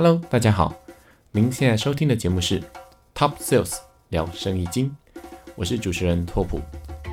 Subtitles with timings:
[0.00, 0.72] Hello，大家好，
[1.32, 2.62] 您现在收听的节目是
[3.16, 3.78] Top Sales
[4.10, 4.94] 聊生意经，
[5.56, 6.60] 我是主持人拓普。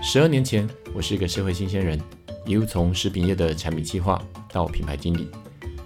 [0.03, 1.99] 十二年前，我是一个社会新鲜人，
[2.45, 5.31] 一路从食品业的产品计划到品牌经理，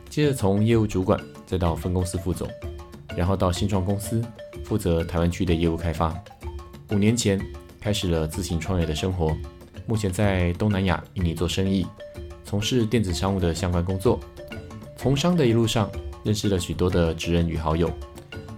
[0.10, 2.46] 接着从业务主管再到分公司副总，
[3.16, 4.22] 然后到新创公司
[4.66, 6.14] 负责台湾区的业务开发。
[6.92, 7.40] 五年前
[7.80, 9.34] 开始了自行创业的生活，
[9.86, 11.88] 目前在东南亚印尼做生意，
[12.44, 14.20] 从事电子商务的相关工作。
[14.98, 15.90] 从商的一路上。
[16.30, 17.92] 认识了许多的职人与好友，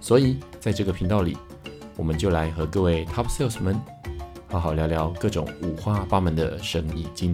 [0.01, 1.37] 所以在这个频道里，
[1.95, 3.79] 我们就来和各位 Top Sales 们
[4.49, 7.33] 好好聊聊各种五花八门的生意经。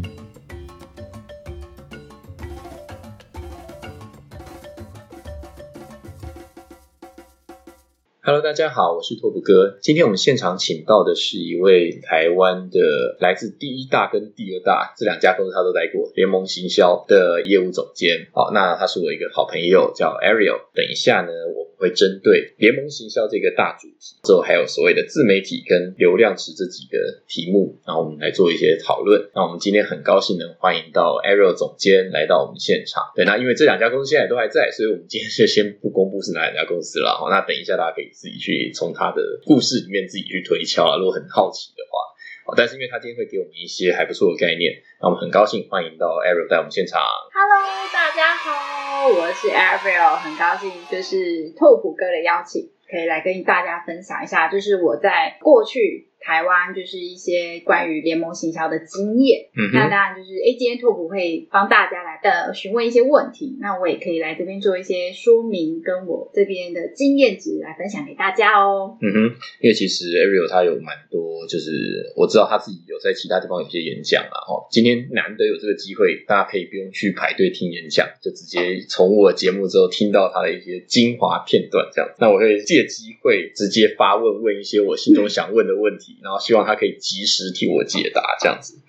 [8.27, 9.77] Hello，大家好，我是拓普哥。
[9.81, 18.27] 今天我们现场请到的是一位台湾的来自第一大跟第二大这两家公司，他都待过联盟行销的业务总监。
[18.33, 20.59] 好，那他是我一个好朋友，叫 Ariel。
[20.75, 21.67] 等一下呢，我们。
[21.77, 29.29] 会针对联盟行销这个大主题，之后还有所谓的自媒体跟流量池这几个题目，然后我们来做一些讨论。
[29.35, 33.03] 那我们今天很高兴能欢迎到 Ariel 总监来到我们现场。
[33.15, 37.13] 对，那因为这两家公司现在都还在，所以我们今天就先不公布是哪两家公司了。
[37.13, 40.97] 好，那等一下大家可以自己去从他的故事里面自己去推敲啊。
[40.97, 42.01] 如果很好奇的话。
[42.55, 46.97] 但是因为他今天会给我们一些还不错的概念，那我们很高兴欢迎到 Ariel 在我们现场。
[47.35, 47.59] Hello，
[47.91, 56.06] 大家好，我是 Ariel，很高兴就是拓普哥的邀请，可以来跟大家分享一下，就是我在过去。
[56.19, 68.97] 台湾就是一些关于联盟行销的经验，嗯那当然就是哎，今天拓普会帮大家来的询问一些问题，那我也可以来这边做一些说明，跟我这边的经验值来分享给大家哦。
[69.01, 69.17] 嗯哼，
[69.61, 82.09] 因为其实 Ariel 他有蛮多，就是我知道他自己有在其他地方有些演讲啊，哦，今天难得有这个机会，大家可以不用去排队听演讲，就直接从我节目之后听到他的一些精华片段，这样。
[82.19, 86.06] 那我会借机会直接发问，问一些我心中想问的问题。
[86.21, 88.79] 然后希望他可以及时替我解答，这样子。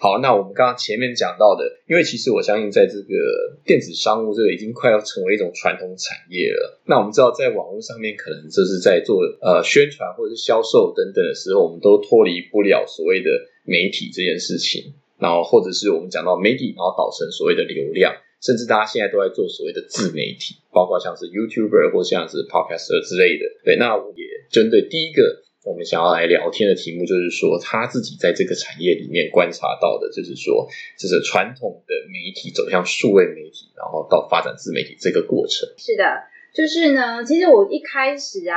[0.00, 6.78] 好，那我们刚刚前面讲到的，因为其实我相信，在这个电子商务这个已经快要成为一种传统产业了。
[6.86, 13.28] 那我们知道，在网络上面，可能就是在做呃宣传或者是销售等等的时候，我们都脱离不了所谓的
[13.64, 14.94] 媒体这件事情。
[15.18, 23.50] 然后，或者是我们讲到媒体，然后导成所谓的流量，甚至大家现在都在做所谓的自媒体，包括像是 YouTuber 或像是 Podcaster 之类的。
[23.64, 25.42] 对，那我也针对第一个。
[25.68, 30.66] 我们想要来聊天的题目，就是说他自己在这个产业里面观察到的，就是说，
[30.98, 35.68] 就是传统的媒体走向数位媒体，然后到发展自媒体这个过程。
[35.76, 36.24] 是的，
[36.54, 38.56] 就是呢，其实我一开始啊，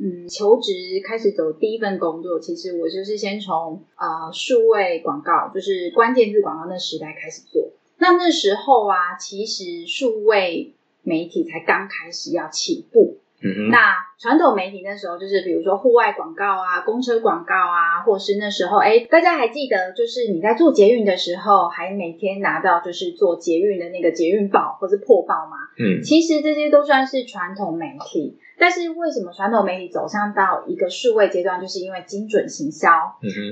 [0.00, 0.72] 嗯，求职
[1.06, 7.70] 开始走第一份工作，其实我就是先从啊数位广告，就是关键字广告那时代开始做。
[7.98, 13.18] 那那时候啊，其实数位媒体才刚开始要起步。
[13.42, 14.07] 嗯哼那。
[14.20, 25.56] 传统媒体那时候就是，比如说户外广告啊、公车广告啊，或是那时候，哎，大家还记得，就是你在做捷运的时候，还每天拿到就是做捷运的那个捷运报或是破报吗？
[25.78, 28.38] 嗯，其实这些都算是传统媒体。
[28.58, 32.90] 但是为什么传统媒体走向到一个数位阶段，就是因为精准行销。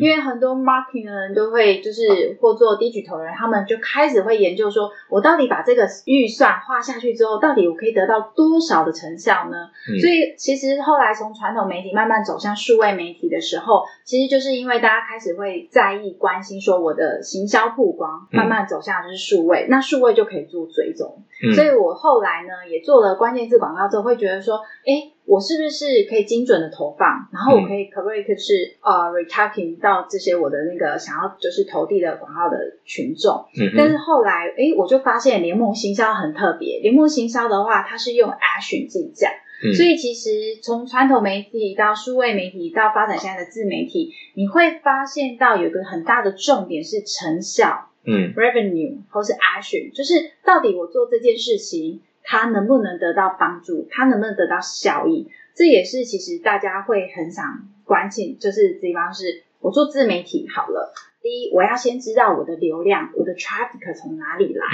[0.00, 9.56] 因为很多 marketing 的人都会就是或做低举头的人，他们就开始会研究说，我到底把这个预算花下去之后，到底我可以得到多少的成效呢？
[10.00, 21.22] 所以其其实后来从传统媒体慢慢走向数位媒体的时候，其实就是因为大家开始会在意、关心，说我的行销曝光慢慢走向就是数位，那数位就可以做追踪。
[21.55, 27.29] 所以我后来呢也做了关键字广告之后，会觉得说，哎，我是不是可以精准的投放？
[27.33, 33.45] 然后我可以可不可以是呃 retargeting 到这些我的那个想要就是投递的广告的群众？
[33.77, 36.81] 但是后来，哎，我就发现联盟行销很特别。
[36.81, 39.31] 联盟行销的话，它是用 action 计价。
[39.75, 50.13] 所以其实从传统媒体到数位媒体到发展现在的自媒体，你会发现到有个很大的重点是成效，嗯，revenue 或是 action，就是
[50.45, 60.93] 到底我做这件事情，它能不能得到帮助，他能不能得到效益，这也是其实大家会很想关心，就是比方是我做自媒体好了。
[61.23, 64.67] 第一，我要先知道我的流量，我的 traffic 从哪里来。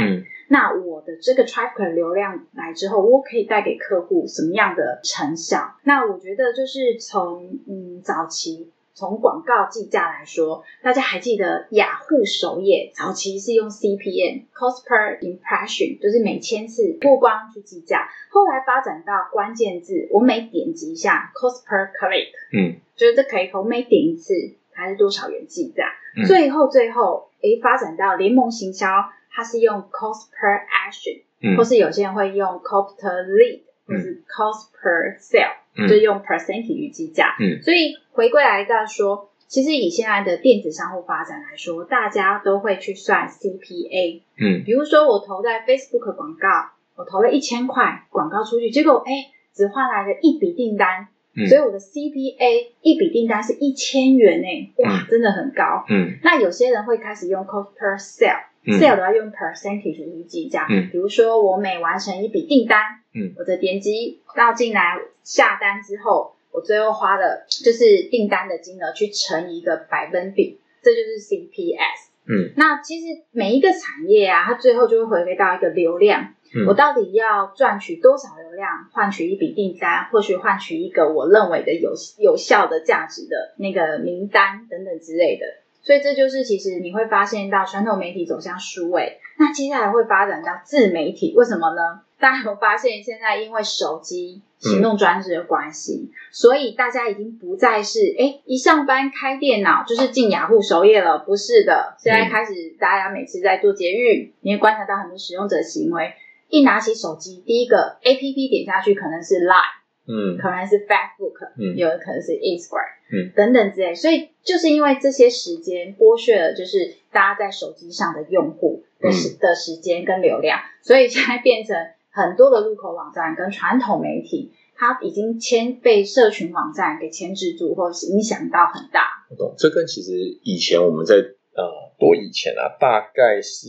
[0.48, 5.76] 那我的这个 traffic 流量来之后，我可以带给客户什么样的成效？
[5.84, 18.08] 那我觉得就是从嗯早期从广告计价来说，大家还记得雅虎首页早期是用 CPM（cost per impression），就是每千次曝光去计价。
[18.30, 24.34] 后来发展到关键字，我每点击一下 cost per click，嗯，就是这可以我每点一次
[24.72, 25.84] 还是多少元计价。
[26.26, 28.86] 最后，最后，诶，发展到联盟行销，
[29.30, 37.36] 它是用 cost per action，或是有些人会用 cost per lead，或是 cost per sale，、嗯就用 percentage 计价。
[37.40, 44.22] 嗯所以回归来再说，其实以现在的电子商务发展来说，大家都会去算 CPA。
[44.38, 49.12] 嗯比如说我投在 Facebook 广告，我投了一千块广告出去，结果哎
[49.54, 51.46] 只换来了一笔订单，嗯。
[51.46, 55.06] 所以我的 CPA 一笔订单是一千元呢，哇，嗯。
[55.10, 55.84] 真的很高。
[55.88, 56.18] 嗯。
[56.22, 58.80] 那有些人会开始用 cost per sale，sale、嗯。
[58.80, 60.66] sale 的话用 percentage 去计价。
[60.68, 60.88] 嗯。
[60.90, 62.80] 比如说我每完成一笔订单，
[63.14, 63.34] 嗯。
[63.38, 72.10] 我的点击到进来下单之后，我最后花了就是订单的金额去乘一个百分比，这就是 CPS。
[72.24, 72.52] 嗯。
[72.56, 76.34] 那其实每一个产业啊，它最后就会回归到一个流量，
[76.66, 85.46] 我到底要赚取多少流量，换取一笔订单，或许换取一个我认为的有有效的价值的那个名单等等之类的。
[85.82, 92.02] 所以这就是其实你会发现到传统媒体走向数位， 那接下来会发展到自媒体，为什么呢？
[92.20, 106.12] 大家有发现现在因为手机行动装置的关系，所以大家已经不再是哎一上班开电脑就是进雅虎首页了，不是的，现在开始大家每次在做捷运，你会观察到很多使用者行为，
[106.52, 109.80] 一拿起手机，第一个 A P P 点下去可能是 Line。
[110.04, 113.94] 嗯可能是 Facebook，嗯有的可能是 Instagram，嗯，等等之类。
[113.94, 121.76] 所以就是因为这些时间剥削了，就是大家在手机上的用户的嗯时、的时间跟流量，所以现在变成
[122.10, 129.24] 很多的入口网站跟传统媒体，它已经牵被社群网站给牵制住，或者是影响到很大。
[129.30, 129.54] 我懂。
[129.56, 131.14] 这跟其实以前我们在
[131.54, 133.68] 呃多以前啊，大概是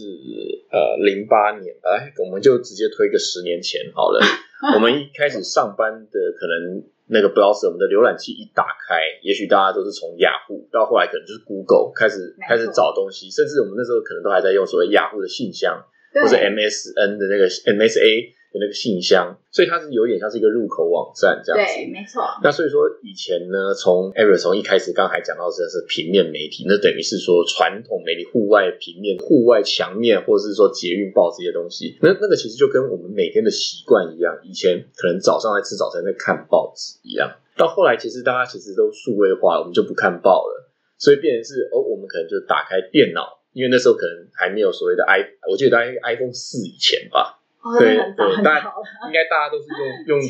[0.72, 4.20] 呃零八年，哎，我们就直接推个十年前好了。
[4.76, 15.84] 我们一开始上班的可能那个 browser，我们的浏览器一打开，也许大家都是从雅虎到后来可能就是 Google 开始开始找东西，甚至我们那时候可能都还在用所谓雅虎的信箱，
[16.16, 21.74] 或者 MSN 的那个 MSA 的那个信箱，所以它是有点像是一个入口网站这样子。
[21.74, 37.28] 对，没错，那所以说，以前呢，从 Ariel 从一开始刚才讲到的是平面媒体，那等于是说传统媒体户外平面、户外墙面，或者是说捷运报这些东西，那那个其实就跟我们每天的习惯一样，以前可能早上在吃早餐在看报纸一样，
[37.58, 40.70] 到后来其实大家其实都数位化了，我们就不看报了，
[41.00, 43.42] 所以变成是哦，我们可能就打开电脑。
[43.54, 48.60] 因为那时候可能还没有所谓的 i，我记得大概 iPhone 四以前吧，哦，对对大
[49.08, 50.20] 应该大家都是用用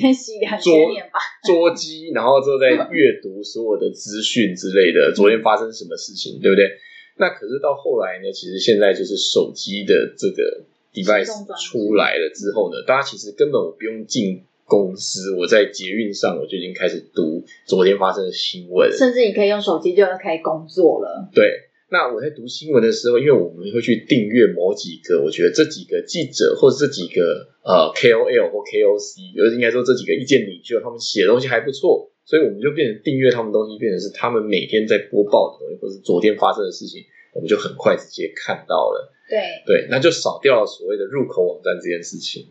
[0.62, 1.20] 桌千年吧。
[1.44, 6.70] 桌机，然后之后再阅读所有的资讯之类的， 昨天发生什么事情，对不对？
[7.18, 10.64] 那可是到后来呢，其实现在就是手机的这个
[10.94, 11.30] device
[11.62, 21.30] 出来了之后呢，大家其实根本我不用进公司，我在捷运上我就已经开始读昨天发生的新闻，甚至你可以用手机就可以工作了。
[21.34, 37.06] 对，那我在读新闻的时候，因为我们会去订阅某几个，我觉得这几个记者或者这几个呃 KOL 或 KOC，就是应该说这几个意见领袖，他们写的东西还不错，所以我们就变成订阅他们东西，变成是他们每天在播报的东西，或是昨天发生的事情，
[37.36, 39.14] 我们就很快直接看到了。
[39.30, 39.38] 对，
[39.68, 42.48] 对，那就少掉了所谓的入口网站这件事情。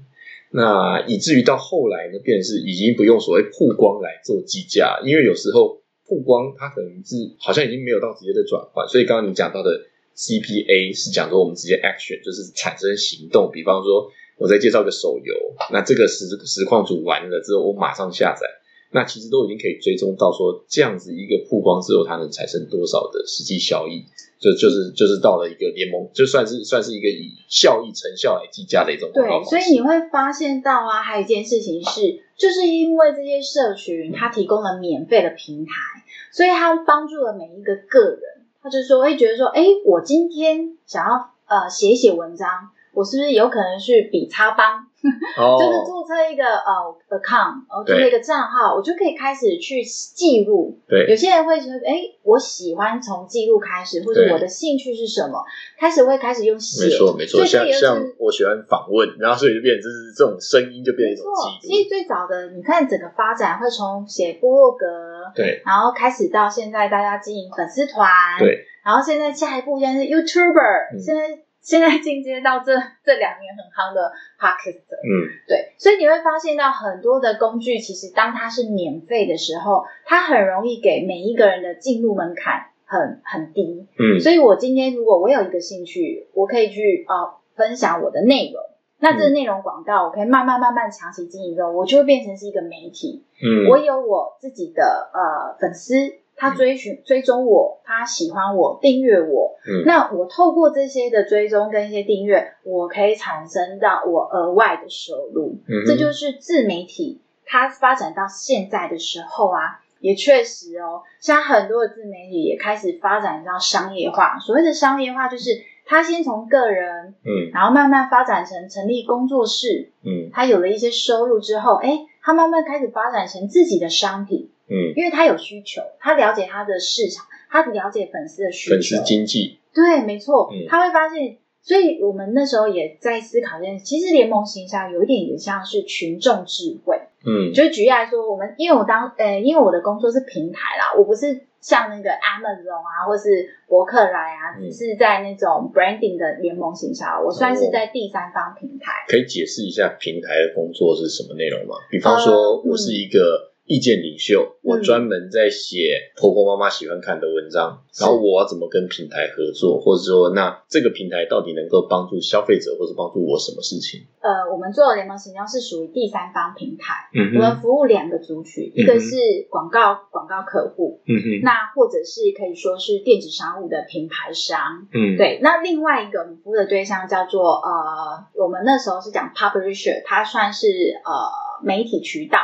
[0.53, 5.82] 那以至于到后来呢，变成是已经不用所谓曝光来做计价，因为有时候
[6.13, 9.71] 曝光它可能是好像已经没有到直接的转换，所以刚刚你讲到的
[10.15, 15.35] CPA 是讲说我们直接 action 就是产生行动，比方说我在介绍个手游，
[15.73, 18.47] 那这个实实况组完了之后，我马上下载，
[18.93, 24.05] 那其实都已经可以追踪到说这样子一个曝光之后，它能产生多少的实际效益。
[24.43, 36.02] 就就是就是到了一个联盟，就算是算是一个以效益成效来计价的一种广告对，所以你会发现到啊，还有一件事情是，就是因为这些社群它提供了免费的平台，
[36.33, 38.21] 所以他帮助了每一个个人。
[38.63, 44.87] 他就说会觉得说，哎，我今天想要呃写一写文章，我是不是有可能去比叉帮，
[45.37, 50.79] 哦，就是注册一个呃 account，然后，注册对一个账号，我就可以开始去记录。
[50.89, 51.07] 对。
[51.09, 55.43] 有些人会觉得，哎，我喜欢从记录开始，或者我的兴趣是什么，
[55.79, 56.87] 开始会开始用写。
[56.87, 61.27] 没错没错，像像我喜欢访问，然后所以就变成就是这种声音就变成一种
[61.61, 61.75] 记录。
[61.75, 64.87] 其实最早的，你看整个发展会从写部落格，
[65.35, 65.63] 对。
[65.67, 68.67] 然后开始到现在大家经营粉丝团，，对。
[68.85, 71.01] 然后现在下一步现在是 YouTuber，、嗯。
[71.01, 88.63] 现在现在进阶到这 这两年很夯的 Podcast，嗯对，所以你会发现到很多的工具，其实当它是免费的时候，它很容易给每一个人的进入门槛很很低，嗯所以我今天如果我有一个兴趣，我可以去呃分享我的内容。
[89.05, 93.25] 那这个内容广告，我可以慢慢慢慢长期经营之后，我就会变成是一个媒体。
[93.43, 95.95] 嗯，我有我自己的呃粉丝，
[96.43, 99.57] 他追寻追踪我，他喜欢我，订阅我。
[99.65, 105.61] 嗯那我透过这些的追踪跟一些订阅，我可以产生到我额外的收入。
[105.69, 114.37] 嗯这就是自媒体它发展到现在的时候啊，也确实哦，像很多的自媒体也开始发展到商业化。
[114.41, 115.51] 所谓的商业化，就是
[115.87, 130.65] 他先从个人，嗯然后慢慢发展成成立工作室，嗯他有了一些收入之后，哎，他慢慢开始发展成自己的商品，嗯，因为他有需求，他了解他的市场，他了解粉丝的需求，粉丝经济，对，没错，嗯。
[130.69, 133.85] 他会发现，所以我们那时候也在思考这件事。
[133.85, 137.53] 其实联盟形象有一点也像是群众智慧，嗯。
[137.53, 144.71] 就是举例来说，我们因为我当呃，因为我的工作是平台啦，我不是像那个 Amazon 啊，或是博客来啊，嗯。
[144.71, 148.93] 只是在那种 branding 的联盟形象，我算是哦在第三方平台。
[149.07, 151.77] 可以解释一下平台的工作是什么内容吗？
[151.91, 164.03] 比方说，呃我是一个意见领袖，我嗯专门在写婆婆妈妈喜欢看的文章，是然后我要怎么跟平台合作，或者说，那这个平台到底能够帮助消费者，或者帮助我什么事情？
[164.21, 169.17] 呃，我们做的联盟形象是属于第三方平台，嗯我们服务两个族群，一个是
[169.49, 174.87] 广告广告客户，嗯哼，那或者是可以说是电子商务的品牌商。
[174.93, 180.67] 嗯，对，那另外一个我们服务的对象叫做呃，我们那时候是讲 publisher，它算是
[181.05, 182.39] 呃媒体渠道。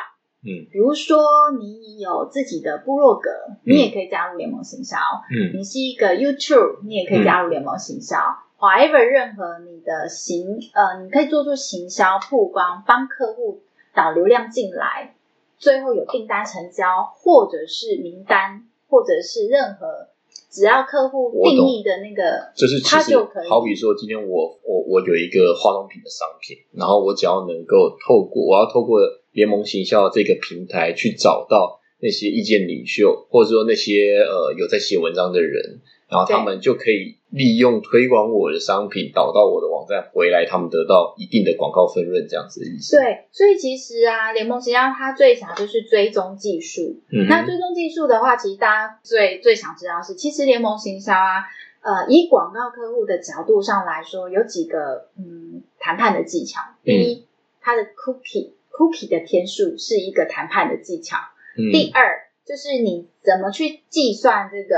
[0.44, 0.66] 嗯。
[0.70, 1.18] 比如说
[1.58, 3.30] 你有自己的部落格，
[3.64, 4.96] 你也可以加入联盟行销；
[5.30, 5.58] 嗯。
[5.58, 8.16] 你是一个 YouTube，你也可以加入联盟行销。
[8.58, 13.60] However，任何你的行呃，你可以做出行销曝光，帮客户
[13.94, 15.14] 导流量进来，
[15.58, 20.08] 最后有订单成交，或者是名单，或者是任何
[20.50, 23.48] 只要客户定义的那个，就是其实它就可以。
[23.48, 28.98] 好比说，今天我我我有一个化妆品的商品，然后我只要能够透过我要透过
[29.32, 47.00] 联盟行销这个平台去找到那些意见领袖，或者说那些呃有在写文章的人，然后他对们就可以利用推广我的商品导到我的网站回来，他们得到一定的广告分润，这样子的意思。，对，所以其实啊，联盟实际上它最强就是追踪技术。
[47.10, 51.44] 嗯，那追踪技术的话，其实大家最最想知道是，其实联盟行销啊，
[51.82, 56.60] 呃，以广告客户的角度上来说，有几个嗯谈判的技巧。
[56.84, 57.24] 第嗯一，
[57.60, 61.16] 它的 cookie cookie 的天数是一个谈判的技巧。
[61.56, 64.76] 嗯第二，就是你怎么去计算这个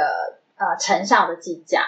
[0.56, 1.82] 呃成效的计价。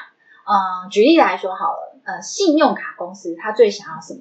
[0.45, 4.21] 嗯、举例来说好了，呃，信用卡公司他最想要什么？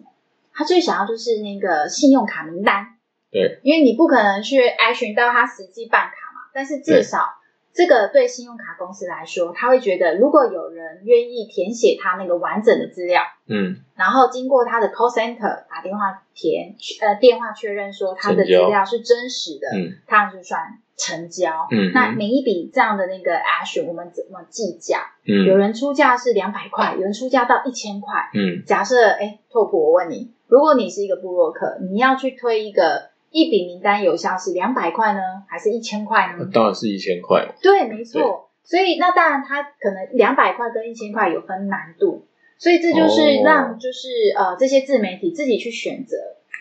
[0.53, 2.95] 他最想要就是那个信用卡名单。
[3.31, 7.40] 对，因为你不可能去 action 到他实际办卡嘛，但是至少
[7.73, 21.67] 这个对信用卡公司来说，他会觉得如果有人愿意填写他那个完整的资料，嗯然后经过他的 call center 打电话填呃电话确认说他的资料是真实的，嗯他就算成交。
[21.71, 25.11] 嗯，那每一笔这样的那个 action 我们怎么计价？
[25.25, 28.29] 嗯有人出价是两百块，有人出价到一千块。
[28.33, 36.47] 嗯假设哎，拓普，我问你，如果你是一个布洛克，你要去推一个一笔名单有效是两百块呢，还是一千块呢？
[36.53, 37.55] 当然是一千块嘛。
[37.61, 38.49] 对，没错。
[38.63, 44.07] 所以那当然，它可能两百块跟一千块有分难度，所以这就是哦让就是、
[44.37, 46.17] 呃这些自媒体自己去选择。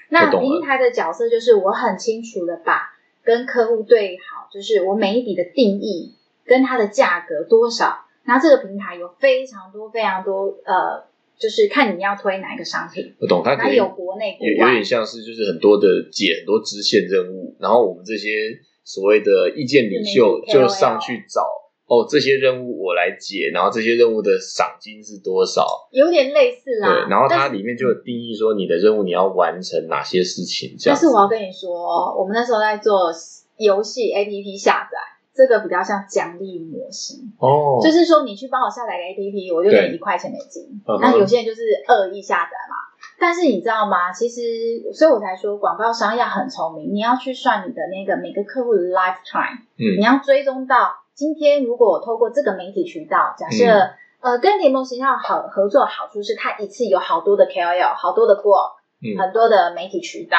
[0.08, 8.06] 那平台的角色就是我很清楚的把跟客户对好，就是我每一笔的定义跟它的价格多少。
[8.24, 11.04] 然后这个平台有非常多非常多呃，
[11.40, 18.28] 就是看你要推哪一个商品，我懂，它可以有国内国有有点像是就是很多的解很多支线任务，然后我们这些
[18.84, 21.40] 所谓的意见领袖就上去找
[21.86, 25.66] 哦这些任务我来解，然后这些任务的赏金是多少？
[25.92, 26.88] 有点类似啦。
[26.88, 30.94] 对，然后它里面就有定义说你的任务你要完成哪些事情，这样。
[30.94, 33.10] 但是我要跟你说，我们那时候在做
[33.56, 34.98] 游戏 APP 下载，
[35.40, 40.82] 这个比较像奖励模式，哦，就是说你去帮我下载个 APP，我就给你一块钱美金。
[41.00, 42.76] 那有些人就是恶意下载嘛。
[43.18, 44.12] 但是你知道吗？
[44.12, 53.90] 其实，所以我才说广告商要很聪明，你要去算你的那个每个客户的 lifetime，你嗯要追踪到今天如果我透过这个媒体渠道，假设、嗯。
[54.20, 59.16] 呃跟联盟形象好合作，好处是它一次有好多的 KOL，好多的 blog，嗯。
[59.18, 60.36] 很多的媒体渠道，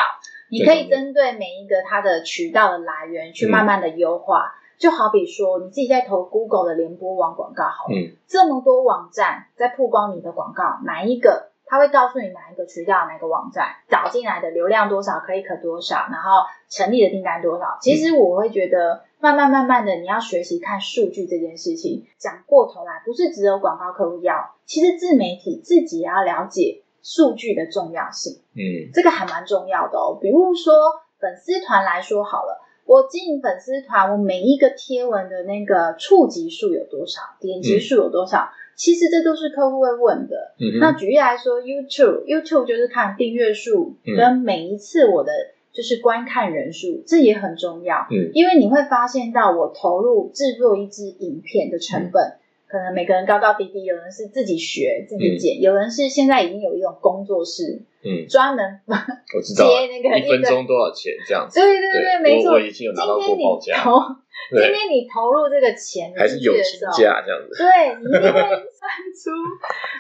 [0.52, 4.54] 你可以针对每一个它的渠道的来源去慢慢的优化。
[4.82, 17.78] 就好比说，你自己在投 Google 的联播网广告好了，嗯这么多网站在曝光你的广告，哪一个它会告诉你哪一个渠道、哪个网站导进来的流量多少可以可多少，然后成立的订单多少。
[17.80, 22.08] 其实我会觉得，慢慢慢慢的，你要学习看数据这件事情。
[22.18, 28.42] 讲过头来，不是只有广告客户要，其实自媒体自己也要了解数据的重要性。
[28.56, 30.18] 嗯这个还蛮重要的哦。
[30.20, 30.74] 比如说
[31.20, 32.61] 粉丝团来说好了，
[32.92, 40.54] 我经营粉丝团，我每一个贴文的那个触及数有多少，点击数有多少，其实这都是客户会问的。
[40.60, 45.32] 嗯，那举例来说，YouTube，YouTube 就是看订阅数嗯跟每一次我的
[45.72, 48.08] 就是观看人数，这也很重要。
[48.12, 52.34] 嗯因为你会发现到我投入制作一支影片的成嗯本，
[52.72, 61.60] 可能每个人高高低低，有人是自己学自己剪，有人是现在已经有一种工作室嗯，专门我知道接那个一分钟多少钱这样子。
[61.60, 62.52] 对对对对，没错。
[62.52, 64.00] 我我已经有拿到今天你过报价，投，
[64.50, 67.58] 今，天你投入这个钱还是友情进去的时候，价这样子。
[67.60, 67.68] 对
[68.00, 69.30] 你一定会算出，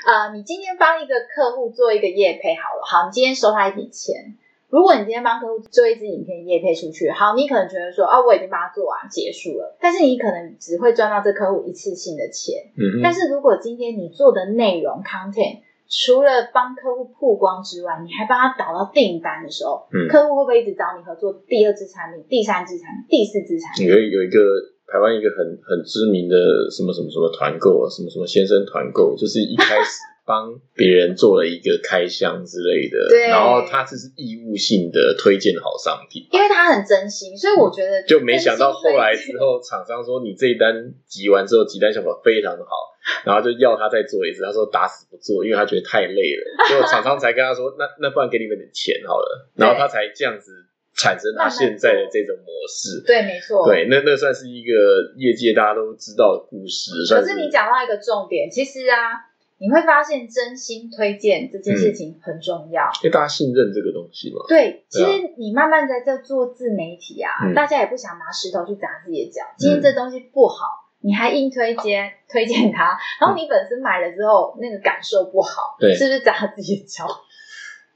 [0.07, 4.37] 呃，你今天帮一个客户做一个业配好了，好，你今天收他一笔钱。
[4.71, 12.71] 如果你今天帮客户做一支影片业配出去，好，你可能觉得说，啊，我已经帮他做完结束了，但是你可能只会赚到这客户一次性的钱。
[12.79, 15.59] 嗯哼，但是如果今天你做的内容 content
[15.91, 23.91] 除了帮客户曝光之外，你还帮他导到订单的时候，嗯客户会不会一直找你合作第二支产品、第三支产品、第四支产品？
[23.91, 24.39] 有一有一个
[24.87, 26.35] 台湾一个很很知名的
[26.71, 36.27] 什么什么什么团购啊，什么什么先生团购，就是一开始帮别人做了一个开箱之类的，对然后他这是义务性的推荐好商品。
[36.31, 42.71] 因为他很真心，所以我觉得就没想到后来之后，厂商说你这一单集完之后，集单效果非常的好，
[43.25, 44.43] 然后就要他再做一次。
[44.43, 46.43] 他说打死不做，因为他觉得太累了。
[46.69, 50.51] 结果厂商才跟他说，那那不然给你们点钱好了，然后他才这样子
[50.95, 53.01] 产生他现在的这种模式。
[53.05, 53.65] 对，没错，。
[53.65, 54.71] 对，那那算是一个
[55.17, 56.91] 业界大家都知道的故事。
[57.09, 59.17] 可是你讲到一个重点，其实啊，
[59.61, 62.89] 你会发现真心推荐这件事情很重要。
[63.03, 64.41] 因为大家信任这个东西嘛。
[64.47, 69.43] 对，其实你慢慢在这做自媒体啊，嗯大家也不想拿石头去砸自己的脚。
[69.59, 70.65] 今天这东西不好，
[71.01, 77.05] 你还硬推荐推荐它，然后你粉丝买了之后那个感受不好，对是不是砸自己的脚？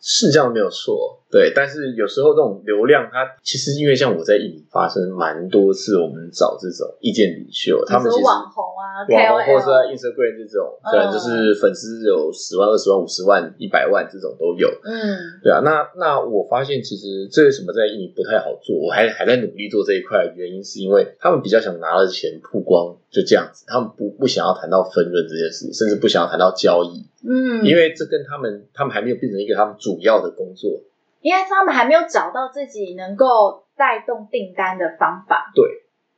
[0.07, 14.69] 是这样没有错，对，但是有时候这种流量，它其实因为像我在印尼发生蛮多次，我们找这种意见领袖，他们其实网红啊网红或是在 KOL，Instagram 这种，嗯可能就是粉丝有十万、二十万、五十万、一百万这种都有。
[14.83, 30.81] 嗯，对啊，那那我发现其实这为什么在印尼不太好做，我还还在努力做这一块，原因是因为他们比较想拿了钱曝光，就这样子，他们不不想要谈到分润这件事，甚至不想要谈到交易，嗯，因为这跟他们他们还没有变成一个他们主要的工作。
[31.21, 35.51] 因为他们还没有找到自己能够带动订单的方法。
[35.55, 35.65] 对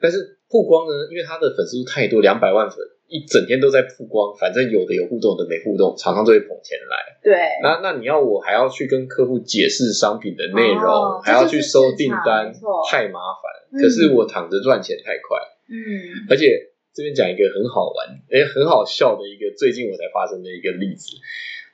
[0.02, 6.96] 但是曝光呢，因为他的粉丝数太多，两百万粉，一整天都在曝光，反正有的有互动，有的没互动，厂商就会捧钱来。
[7.22, 12.54] 对，那那你要我还要去跟客户解释商品的内容，哦还要去收订单
[12.90, 13.44] 太麻烦。
[13.72, 21.12] 嗯可是我躺着赚钱太快，嗯而且这边讲一个很好玩、诶很好笑的一个最近我才发生的一个例子。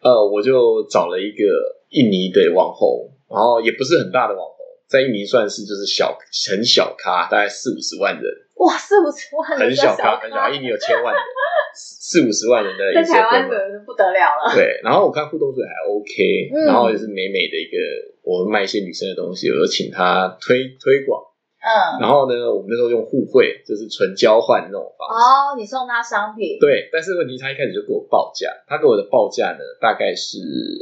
[0.02, 1.46] 呃，我就找了一个
[1.90, 4.53] 印尼的网红，然后也不是很大的网红，
[4.94, 6.16] 在印尼算是就是小
[6.54, 8.24] 很小咖，大概四五十万人，
[8.62, 11.24] 哇，四五十万人很小小咖，很小咖，印尼有千万人，
[11.74, 14.54] 四五十万人的在台湾的不得了了。
[14.54, 17.76] 对，然后我看互动水还 OK，、嗯然后也是美美的一个，
[18.22, 21.24] 我卖一些女生的东西，我就请她推推广。
[21.64, 25.16] 嗯，然后呢，我们那时候用互惠，就是纯交换那种方式。
[25.16, 30.38] 哦，你送他商品，对，但是问题他一开始就给我报价，他给我的报价呢，大概是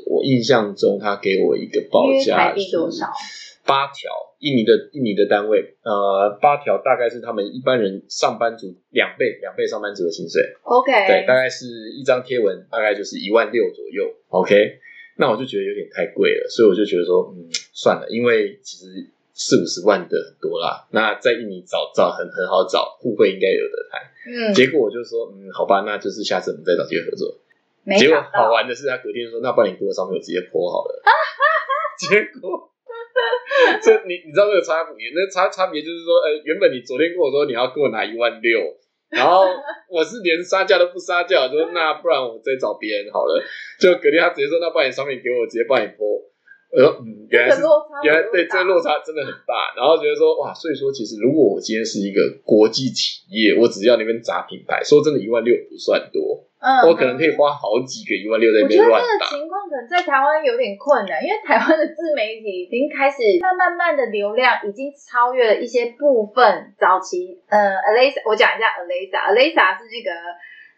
[0.10, 3.08] 我印象中他给我一个报约价台币多少？
[3.66, 10.42] 八条，印尼的印尼的单位，呃，八条大概是他们一般人上班族两倍两倍上班族的薪水。
[10.64, 14.14] OK，对，大概是一张贴文，大概就是一万六左右。
[14.30, 14.80] OK，
[15.18, 20.88] 那我就觉得有点太贵了，所以我就觉得说，嗯，算了，因为其实四五十万的很多啦。
[20.92, 24.02] 那在印尼找找很很好找，互惠应该有的谈。
[24.26, 27.38] 嗯，结果我就说，嗯，好吧，那就是下次我们再找机会合作。
[27.98, 31.02] 结果好玩的是，他隔天说，那不然你给我商品，我直接泼好了。
[31.98, 32.71] 结果。
[33.84, 35.12] 这你你知道这个差别？
[35.14, 38.60] 那差差别就是说，呃，原本你昨天跟我说你要给我拿一万六，
[39.10, 39.44] 然后
[39.90, 43.42] 我是连杀价都不杀价，我说那不然我再找别人好了。
[43.80, 46.08] 就隔天他直接说，那不然你商品给我，直接帮你播。
[46.72, 59.26] 我说嗯，原来是落差原来对这个落差真的很大，然后觉得说哇，所以说其实如果我今天是一个国际企业，我只要那边砸品牌，说真的，一万六不算多，嗯，我可能可以花好几个一万六在那我觉得这个。
[59.34, 67.42] 情况可能在台湾有点困难， 因为台湾的自媒体已经开始慢慢慢的流量已经超越了一些部分早期。
[67.50, 67.58] 呃
[67.90, 70.12] ，Alisa，我讲一下 Alisa，Alisa 是那个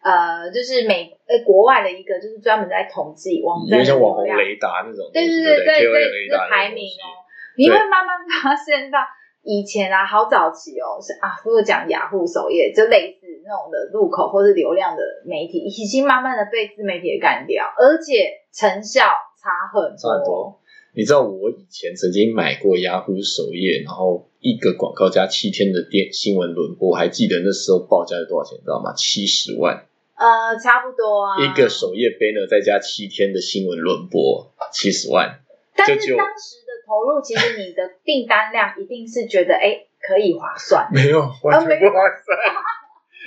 [0.04, 4.24] 呃，就是美呃国外的一个，就是专门在统计网有站像网红。
[4.24, 7.12] 雷达那种对，对对对对排名哦。
[7.56, 9.00] 你会慢慢发现到
[9.44, 19.02] 以前啊，好早期哦，是啊，如果讲雅虎首页，就类似那种的入口或是流量的媒体，已经慢慢的被自媒体给干掉，而且成效
[19.38, 20.60] 差很差很多。
[20.96, 28.94] 你知道我以前曾经买过雅虎首页，然后一个广告加七天的电新闻轮播，我还记得那时候报价是多少钱，你知道吗？
[28.94, 31.36] 七十万呃，差不多啊。
[31.44, 35.40] 一个首页 banner 再加七天的新闻轮播，七十万。
[35.76, 36.63] 但就是当时的
[36.94, 40.88] 投入，其实你的订单量一定是觉得哎可以划算。
[40.94, 42.38] 没有，完全不划算。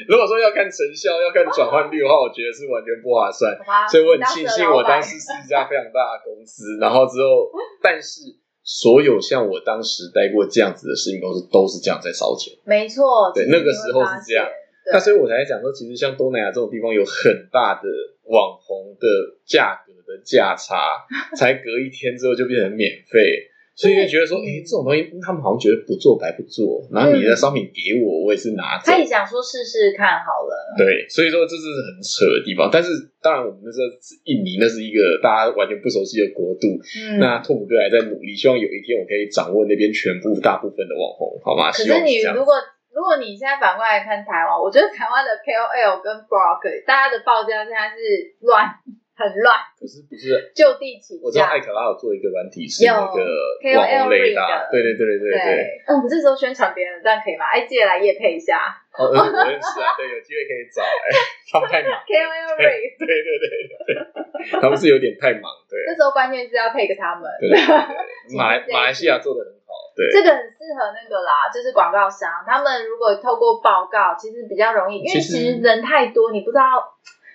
[0.06, 3.58] 如果说要看成效、要看转换率的话，我觉得是完全不划算。
[3.90, 7.50] 所以我很庆幸我当时是一家非常大的公司，然后之后，
[7.82, 12.54] 但是所有像我当时待过这样子的事情公司都是这样在烧钱。
[12.64, 14.46] 没错，对那个时候是这样。
[14.92, 17.88] 那所以我才讲说，其实像东南亚这种地方有很大的
[18.28, 19.08] 网红的
[19.46, 20.76] 价格的价差，
[21.34, 23.50] 才隔一天之后就变成免费。
[23.76, 28.96] 所以就觉得说，哎、这种东西他们好像觉得不做白不做，然后你的商品给我，我也是拿走他。
[28.96, 30.74] 也想说试试看好了。
[30.80, 32.72] 对，所以说这是很扯的地方。
[32.72, 32.88] 但是
[33.20, 36.72] 当然，我们那时候是印尼，那是一个大家完全不熟悉的国度。
[36.80, 41.68] 嗯，那拓普哥还在努力，希望有一天我可以掌握那边全部大部分的网红，好吗？
[41.68, 42.56] 可是你如果
[42.96, 48.72] 如果你现在反过来看台湾，我觉得台湾的 KOL 跟 blog 大家的报价现在是乱，
[49.16, 51.48] 很乱，可是不是就地起我知道。
[51.48, 53.24] 艾可拉有做一个软体是那个
[53.64, 55.50] 有网红雷达，的对对对对对对。
[55.88, 57.48] 嗯，我们这时候宣传别人，这样可以吗？
[57.48, 58.60] 哎，借来夜配一下
[58.92, 61.08] 我认识啊，对，有机会可以找哎，
[61.48, 62.92] 他们太忙，KOL 对。
[63.00, 63.44] 对对对
[63.88, 67.48] 对，他们是有点太忙，对这时候关键是要配个他们，对
[68.36, 76.84] 马来马来西亚做的很好，对这个很适合那个啦，就是广告商，他们如果透过报告，其实比较容易，因为其实人太多，你不知道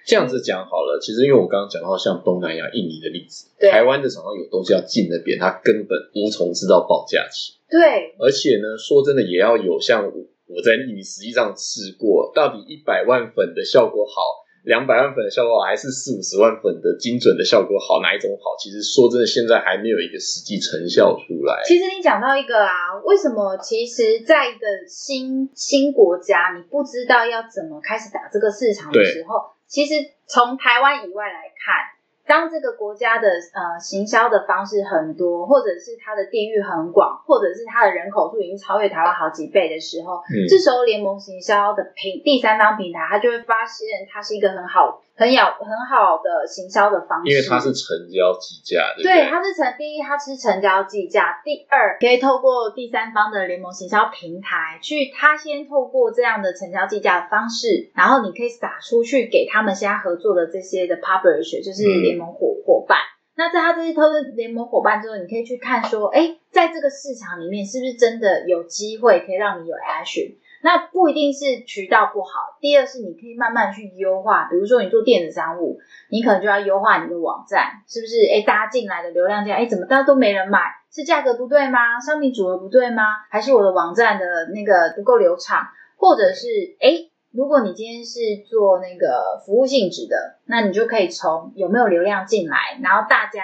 [0.06, 7.54] 这样子讲好了，其实因为我刚刚讲到像东南亚、印尼的例子，台湾的厂商有东西要进那边，他根本无从知道报价起。
[7.70, 10.12] 对而且呢，说真的，也要有像我
[10.48, 18.58] 我在印尼实际上试过，到底一百万粉的效果好，两百万粉的效果好，还是四五十万粉的精准的效果好，哪一种好？
[18.60, 21.62] 其实说真的，现在还没有一个实际成效出来。
[21.64, 29.40] 其实你讲到一个啊，为什么其实在一个新新国家，你不知道要怎么开始打这个市场的对时候，
[29.72, 31.96] 其实从台湾以外来看，
[32.28, 62.98] 当这个国家的呃行销的方式很多，或者是它的地域很广，或者是它的人口数已经超越台湾好几倍的时候，嗯，这时候联盟行销的平第三方平台，它就会发现它是一个很好、很有很好的行销的方式，因为它是成交计价，对对，它是成第一，它是成交计价；第二，可以透过第三方的联盟行销平台去，他先透过这样的成交计价的方式，然后你可以撒出去给他们现在合作的这些的 publisher，就是嗯联盟伙伙伴。
[63.36, 70.36] 那在他这些投资联盟伙伴之后，你可以去看说，哎，在这个市场里面是不是真的有机会可以让你有 action？
[70.64, 78.28] 那不一定是渠道不好，第二是你可以慢慢去优化，比如说你做电子商务，你可能就要优化你的网站，是不是？
[78.32, 80.60] 哎，大家进来的流量这样，哎，怎么大家都没人买？
[80.92, 82.00] 是价格不对吗？
[82.00, 83.04] 商品组合不对吗？
[83.30, 85.68] 还是我的网站的那个不够流畅？
[85.98, 86.48] 或者是
[86.80, 93.42] 哎，如果你今天是做那个服务性质的，那你就可以从有没有流量进来，然后大家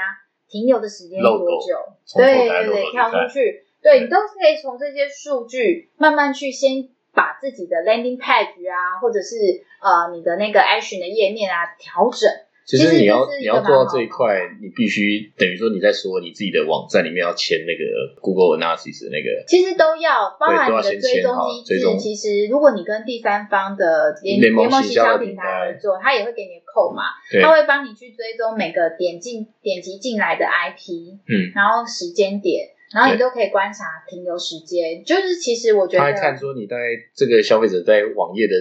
[0.50, 1.78] 停留的时间多久？
[2.18, 9.36] 对对对，跳出去，对你都是可以从这些数据慢慢去先把自己的 landing page 啊，或者是
[9.82, 12.30] 呃你的那个 action 的页面啊调整。
[12.68, 21.80] 其实你要你要做到这一块，你必须等于说你在说你自己的网站里面要签那个 Google Analysis 的那个其实都要，包含你的追踪机制。
[21.98, 35.04] 其实，如果你跟第三方的联联盟盟行销平台台合作，他也会给你扣嘛，对它会帮你去追踪每个点进点击进来的 IP，嗯，然后时间点，然后你都可以观察停留时间。
[35.04, 36.84] 就是其实我觉得，他会看说你大概
[37.16, 38.54] 这个消费者在网页的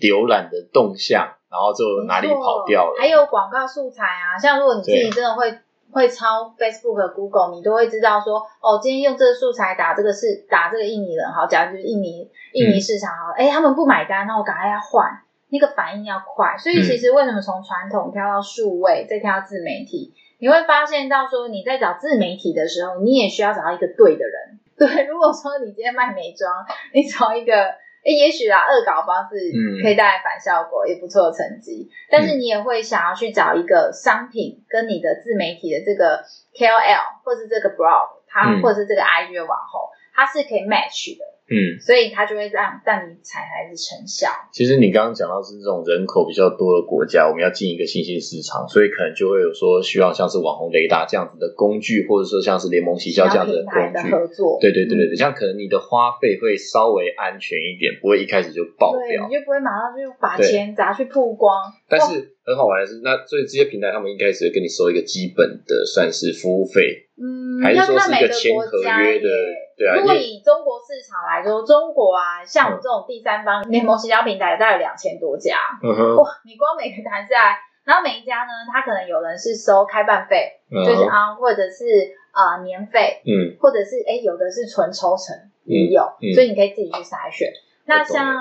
[0.00, 5.58] 浏览的动向，然后就哪里跑掉了，还有广告素材啊，像如果你自己真的会
[5.90, 15.06] 会抄 Facebook、Google，你都会知道说，哦，今天用这个素材打这个是打这个印尼人，好，假如就是印尼印尼市场好，哎、他们不买单，那我赶快要换，
[15.48, 16.54] 那个反应要快。
[16.58, 24.58] 所以嗯其实为什么从传统跳到数位，再跳到自媒体，你会发现到说你在找自媒体的时候，你也需要找到一个对的人。
[24.78, 27.52] 对，如果说你今天卖美妆，你找一个。
[28.04, 31.90] 诶也许啊，恶搞方式嗯可以带来反效果，也不错的成绩。
[32.08, 36.24] 但是你也会想要去找一个商品跟你的自媒体的这个
[36.54, 44.28] KOL 或是这个 blog，它、嗯或者是这个 IG 的网红，他是可以 match 的，嗯，所以它就会让让你采还是成效。
[44.52, 54.10] 其实你刚刚讲到是这种人口比较多的国家，我们要进一个新兴市场，所以可能就会有说需要像是网红雷达这样子的工具，或者说像是联盟行销这样子的工具。
[54.10, 59.34] 合作，对对对对对，像可能你的花费会稍微安全一点，不会一开始就爆对，掉你。
[59.34, 61.52] 就不会马上就把钱砸去曝光。
[61.88, 69.26] 但是很好玩的是，那所以这些平台他们一开始会跟你收一个基本的算是服务费，嗯，还是要说是一个看每个签合国家约的？
[69.76, 75.58] 对啊，如果以中国市场来，说中国啊，像我们这种第三方联盟行销平台，大概有两千多家。
[75.82, 81.84] 嗯哼，哇，你光每个谈下来，然后每一家呢，他可能有人是收开办费，嗯就是啊，或者是
[82.34, 87.50] 呃年费，嗯或者是哎有的是纯抽成也有，嗯所以你可以自己去筛选。
[87.86, 88.36] 那像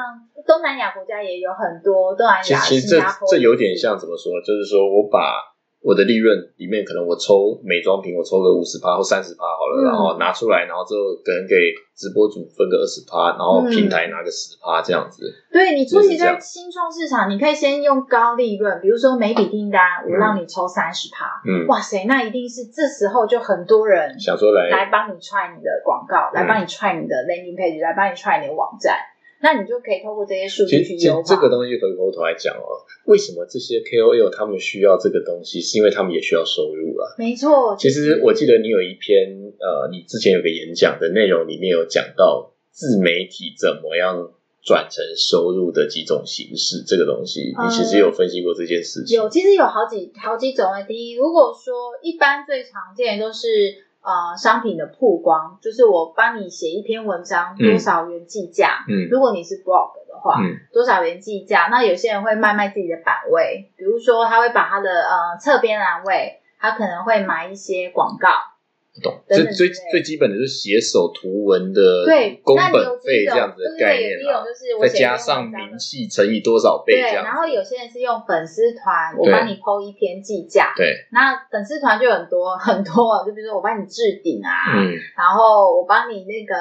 [0.46, 4.42] 东南亚国家也有很多，东南亚、其实这新加坡这有点像怎么说？
[4.42, 5.40] 就是说我把
[5.82, 9.86] 我的利润里面，可能我抽美妆品，我抽个五十趴或三十趴好了，嗯。
[9.86, 11.56] 然后拿出来，然后之后可能给
[11.96, 15.24] 直播主分个二十趴，然后平台拿个十趴这样子。
[15.54, 28.98] 对你初期在新创市场，你可以先用高利润，比如说每笔订单我让你抽三十趴，嗯，哇塞，那一定是这时候就很多人想说来来帮你踹你的广告，来帮你踹你的 landing page，来帮你踹你的网站，
[29.41, 31.21] 那你就可以透过这些数据去优化。
[31.23, 37.15] 这个东西回过头来讲哦，为什么这些 KOL 他们需要这个东西，是因为他们也需要收入啊。
[37.17, 44.32] 没错，其实我记得你有一篇呃，你之前有个演讲的内容里面有讲到自媒体怎么样
[44.63, 49.15] 转成收入的几种形式，这个东西你其实有分析过这件事情。
[49.15, 50.84] 有，其实有好几好几种的。
[50.86, 53.47] 第一，如果说一般最常见的都是
[54.08, 61.67] 呃商品的曝光，就是我帮你写一篇文章嗯多少元计价，嗯如果你是 blog 的话，嗯多少元计价？
[61.70, 68.30] 那有些人会卖卖自己的版位，比如说他会把他的呃侧边栏位，他可能会买一些广告。
[69.01, 69.13] 懂。
[69.27, 74.43] 等最最基本的就是写手图文的对，工本费这样子的概念啦
[74.81, 77.23] 再加上名气乘以多少倍对，这样。
[77.25, 80.73] 然后有些人是用粉丝团，我帮你 PO 一篇计价。
[80.75, 86.55] 对，那粉丝团就很多很多，就比如说我帮你置顶啊，嗯然后我帮你那个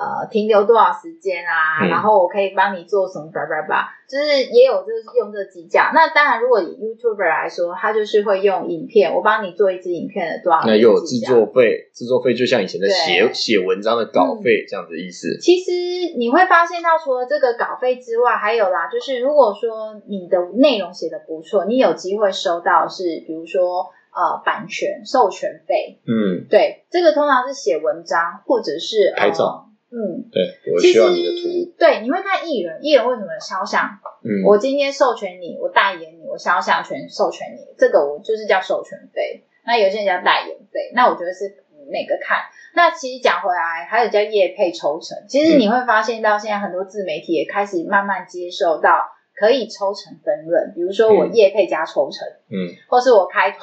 [0.00, 1.88] 呃停留多少时间啊，嗯。
[1.90, 5.90] 然后我可以帮你做什么叭叭叭，就是也有就是用这个计价。
[5.92, 12.94] 那当然，如果以 YouTuber 来说，他就是会用影片，我帮你做一支影片的多少那又有制作费，制作费就像以前的对。
[12.94, 15.36] 写写文章的稿嗯费这样子的意思。
[15.40, 15.70] 其实
[16.16, 30.24] 你会发现到，除了这个稿费之外，还有啦，就是如果说你的内容写的不错，你有机会收到是比如说呃版权授权费，嗯，对，这个通常是写文章或者是拍照，呃、嗯。
[30.30, 31.72] 对，我需要你的图。
[31.78, 33.98] 对，你会看艺人，艺人为什么肖像？
[34.22, 39.44] 嗯，我今天授权你，我代言你，我肖像权授权你，这个我就是叫授权费。
[39.66, 42.38] 那有些人叫代言费，那我觉得是每个看。
[42.74, 45.18] 那其实讲回来，还有叫业配抽成。
[45.28, 53.60] 其实你会发现到现在很多自媒体也开始慢慢接受到可以抽成分润，比如说我嗯业配加抽成，嗯，或是我开团，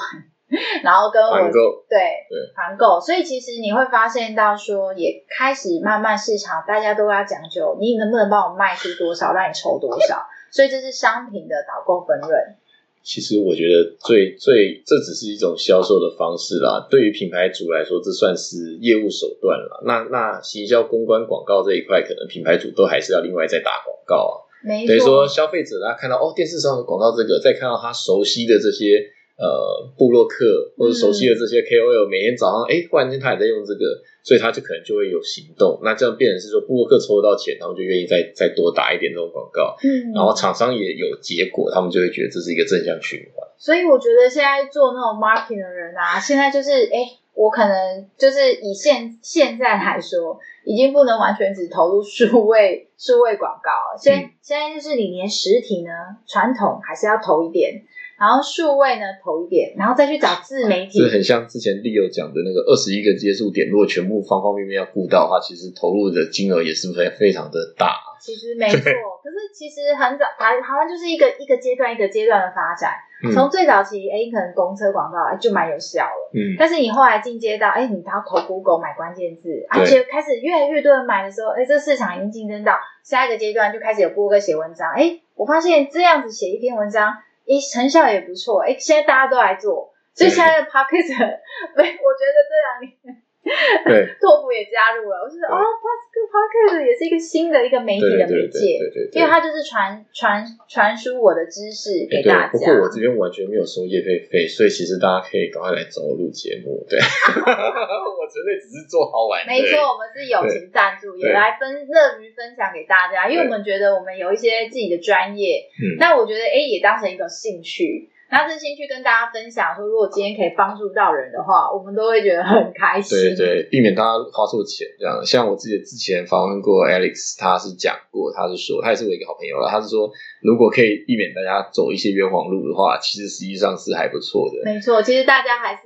[0.84, 12.56] 然后跟我团购，对对团购，所以其实你会发现到说，也开始慢慢市场大家都要讲究，你能不能帮我卖出多少，让你抽多少，所以这是商品的导购分润。
[13.04, 16.86] 其实我觉得最最这只是一种销售的方式啦。
[16.90, 19.82] 对于品牌主来说，这算是业务手段了。
[19.86, 24.36] 那那行销公关广告这一块，可能品牌主都还是要另外再打广告啊。
[24.62, 29.00] 没等于说，消费者他看到哦电视上的广告这个，再看到他熟悉的这些
[29.38, 30.44] 呃布洛克
[30.78, 35.80] 或者熟悉的这些 KOL，、每天早上哎忽然间他也在用这个，所以他就可能就会有行动。
[35.84, 43.48] 那这样变成是说布洛克抽到钱，他们就愿意再再多打一点这种广告，嗯，然后厂商也有结果，他们就会觉得这是一个正向循环。
[43.58, 53.98] 所以我觉得现在做那种 marketing 的人啊，现在就是哎，我可能就是以现现在来说，已经不能完全只投入数位数位广告了。
[53.98, 55.92] 现、嗯现在就是你连实体呢，
[56.26, 57.84] 传统还是要投一点，
[58.20, 61.08] 然后数位呢投一点，然后再去找自媒体这。
[61.10, 67.96] 很像之前 Leo 讲的那个二十一个接触点，如果全部方方面面要顾到的话，其实投入的金额也是非非常的大。
[68.20, 68.78] 其实没错，
[69.22, 72.92] 可是其实很早台台湾就是一个一个阶段一个阶段的发展。
[73.24, 76.30] 嗯从最早期，哎，可能公车广告哎就蛮有效了。
[76.36, 84.92] 嗯，但是你后来进阶到，哎，你要投 Google 买关键字，而且开始越来越多人买的时候，哎，这市场已经竞争到下一个阶段，就开始有 Google 写文章。
[84.94, 87.12] 哎，我发现这样子写一篇文章，
[87.48, 88.62] 哎，成效也不错。
[88.62, 93.24] 诶，现在大家都来做，所以现在的 p o c k e t 没，我觉得这两年
[93.88, 94.08] 对。
[94.20, 102.52] 拓普也加入了，我觉得对哦 p o c k e t 也是一个新的一个媒体的媒对对对介，对对对，因为它就是传传传输我的知识给大，家。
[102.52, 106.84] 不过我这边完全没有收业费费，所以其实大家可以赶快来找 我录节目。
[106.90, 109.52] 对，我纯粹只是做好玩的。
[109.52, 123.18] 没错，我们是友情赞助，也对来分乐于分享给大家，因为我们觉得我们有一些自己的专业，嗯那我觉得哎也当成一个兴趣，那真心去跟大家分享说，如果今天可以帮助到人的话，我们都会觉得很开心。
[123.18, 125.24] 对对，避免大家花错钱这样。
[125.26, 130.12] 像我自己之前访问过 Alex，他是讲过，他是说，他也是我一个好朋友了，他是说，
[130.42, 134.60] 如果可以避免大家走一些冤枉路的话，其实实际上是还不错的。
[134.66, 135.82] 没错，其实大家还是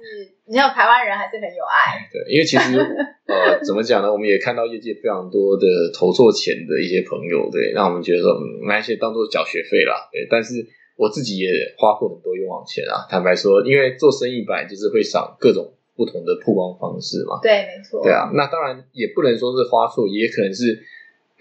[0.45, 2.09] 你看台湾人还是很有爱。
[2.11, 2.79] 对，因为其实
[3.29, 4.11] 呃，怎么讲呢？
[4.11, 10.27] 我们也看到业界非常多的投错钱的一些朋友，对，让我们觉得说，嗯，那些当做缴学费啦，对。
[10.29, 10.65] 但是
[11.01, 13.09] 我自己也花过很多冤枉钱啊。
[13.09, 17.41] 坦白说，因为做生意本来就是会想各种不同的曝光方式嘛。
[17.41, 18.03] 对，没错。
[18.03, 20.77] 对啊，那当然也不能说是花错，也可能是。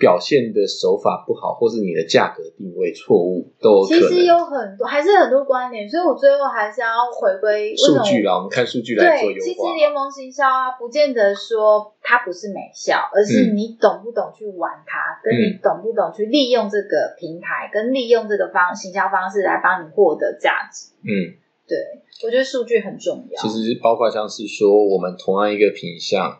[0.00, 8.34] 表现的手法不好，或是你的价格定位错误，都其实有很多，还是很多观点，所以我最后还是要回归数据啦。
[8.36, 9.44] 我们看数据来做优化。
[9.44, 20.96] 其实联盟行销啊，不见得说它不是美效，而是你懂不懂去玩它，跟你懂不懂去利用这个平台，跟利用这个方行销方式来帮你获得价值。
[21.04, 21.36] 嗯，
[21.68, 21.76] 对，
[22.24, 23.42] 我觉得数据很重要。
[23.42, 26.38] 其实包括像是说，我们同样一个品相，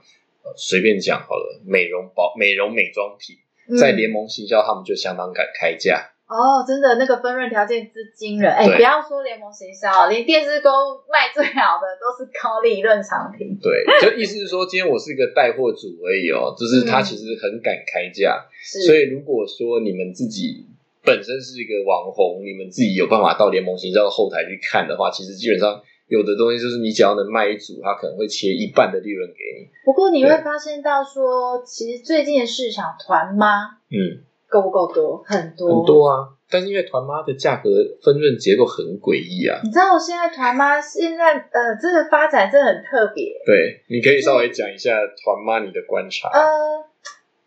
[0.57, 3.37] 随便讲好了，美容保、美容美妆品。
[3.79, 10.71] 在联盟行销，他们就相当敢开价哦，真的那个分润条件之惊人，哎，不要说联盟行销，连电视购
[11.11, 13.59] 卖最好的都是高利润产品。
[13.61, 18.47] 对，就意思是说，今天我是一个带货主而已哦，就是他其实很敢开价，
[18.85, 20.67] 所以如果说你们自己
[21.05, 25.83] 本身是一个网红，你们自己有办法到联盟行销的后台去看的话，其实基本上。
[26.11, 29.71] 有的东西就是你只要能卖一组，他可能会切一半的利润给你。
[29.85, 35.23] 不过你会发现到说，其实最近的市场团妈，嗯，够不够多？
[35.25, 36.29] 很多很多啊！
[36.51, 37.71] 但是因为团妈的价格
[38.03, 39.61] 分润结构很诡异啊。
[39.63, 43.31] 你知道我现在团妈现在呃，这个发展真的很特别。
[43.47, 46.29] 对，你可以稍微讲一下团妈你的观察。
[46.29, 46.90] 呃。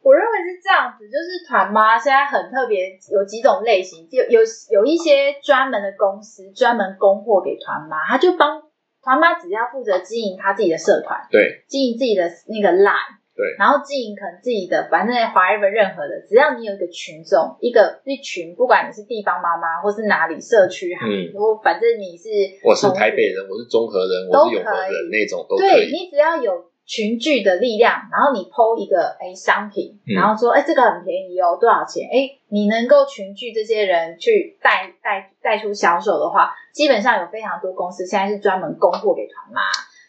[0.04, 8.62] 我认为是这样子，就是团妈现在很特别，有几种类型，就有有一些专门的公司专门供货给团妈，他就帮
[9.02, 22.28] 团妈只要负责经营他自己的社团，对，经营自己的那个 line，对，然后经营可能自己的，反正华 ever 任何的，只要你有一个群众，一个一群，不管你是地方妈妈或是哪里社区哈，嗯，我反正你是
[22.63, 26.73] 我是台北人，我是中和人，我是永和人那种都可以，你只要有。
[26.86, 32.08] 群聚的力量，然后你抛一个哎商品，然后说哎这个很便宜哦，多少钱？
[32.12, 39.62] 哎，你能够群聚这些人去带带带出销售的话，基本上有非常多公司现在是专门供货给团妈，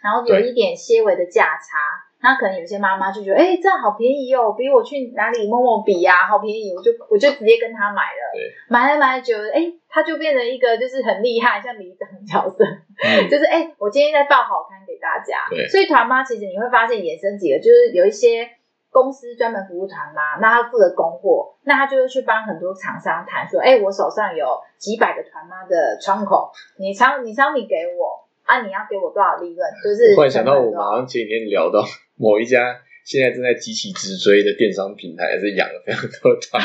[0.02, 2.03] 然后有一点些微的价差。
[2.24, 8.22] 那可能有些妈妈就觉得，哎，这样好便宜哦，比我去哪里摸摸比呀，好便宜，我就我就直接跟他买了。
[8.70, 12.64] 买来买久，哎，他就变成一个就是很厉害，像李长角色，
[13.28, 15.44] 就是哎，我今天在报好刊给大家。
[15.68, 18.48] 所以团妈其实你会发现衍生几个，就是有一些
[18.90, 24.46] 公司专门服务团妈，那他负责供货，那他就会去帮很多厂商谈说，哎，我手上有
[24.78, 28.24] 几百个团妈的窗口，你商你商品给我。
[28.44, 28.60] 啊！
[28.60, 29.66] 你要给我多少利润？
[29.82, 31.80] 就是突然想到，我好像前几天聊到
[32.16, 36.62] 某一家现在正在急起直追的电商平台，是养了非常多团。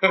[0.00, 0.06] 是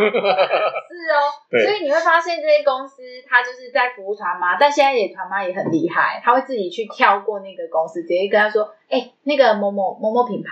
[1.12, 10.50] 哦， 所以你会发现这些公司，它就是在服务团妈，但现在也团妈也很厉害，他会自己去跳过那个公司，直接跟他说：“哎，那个某某某某品牌，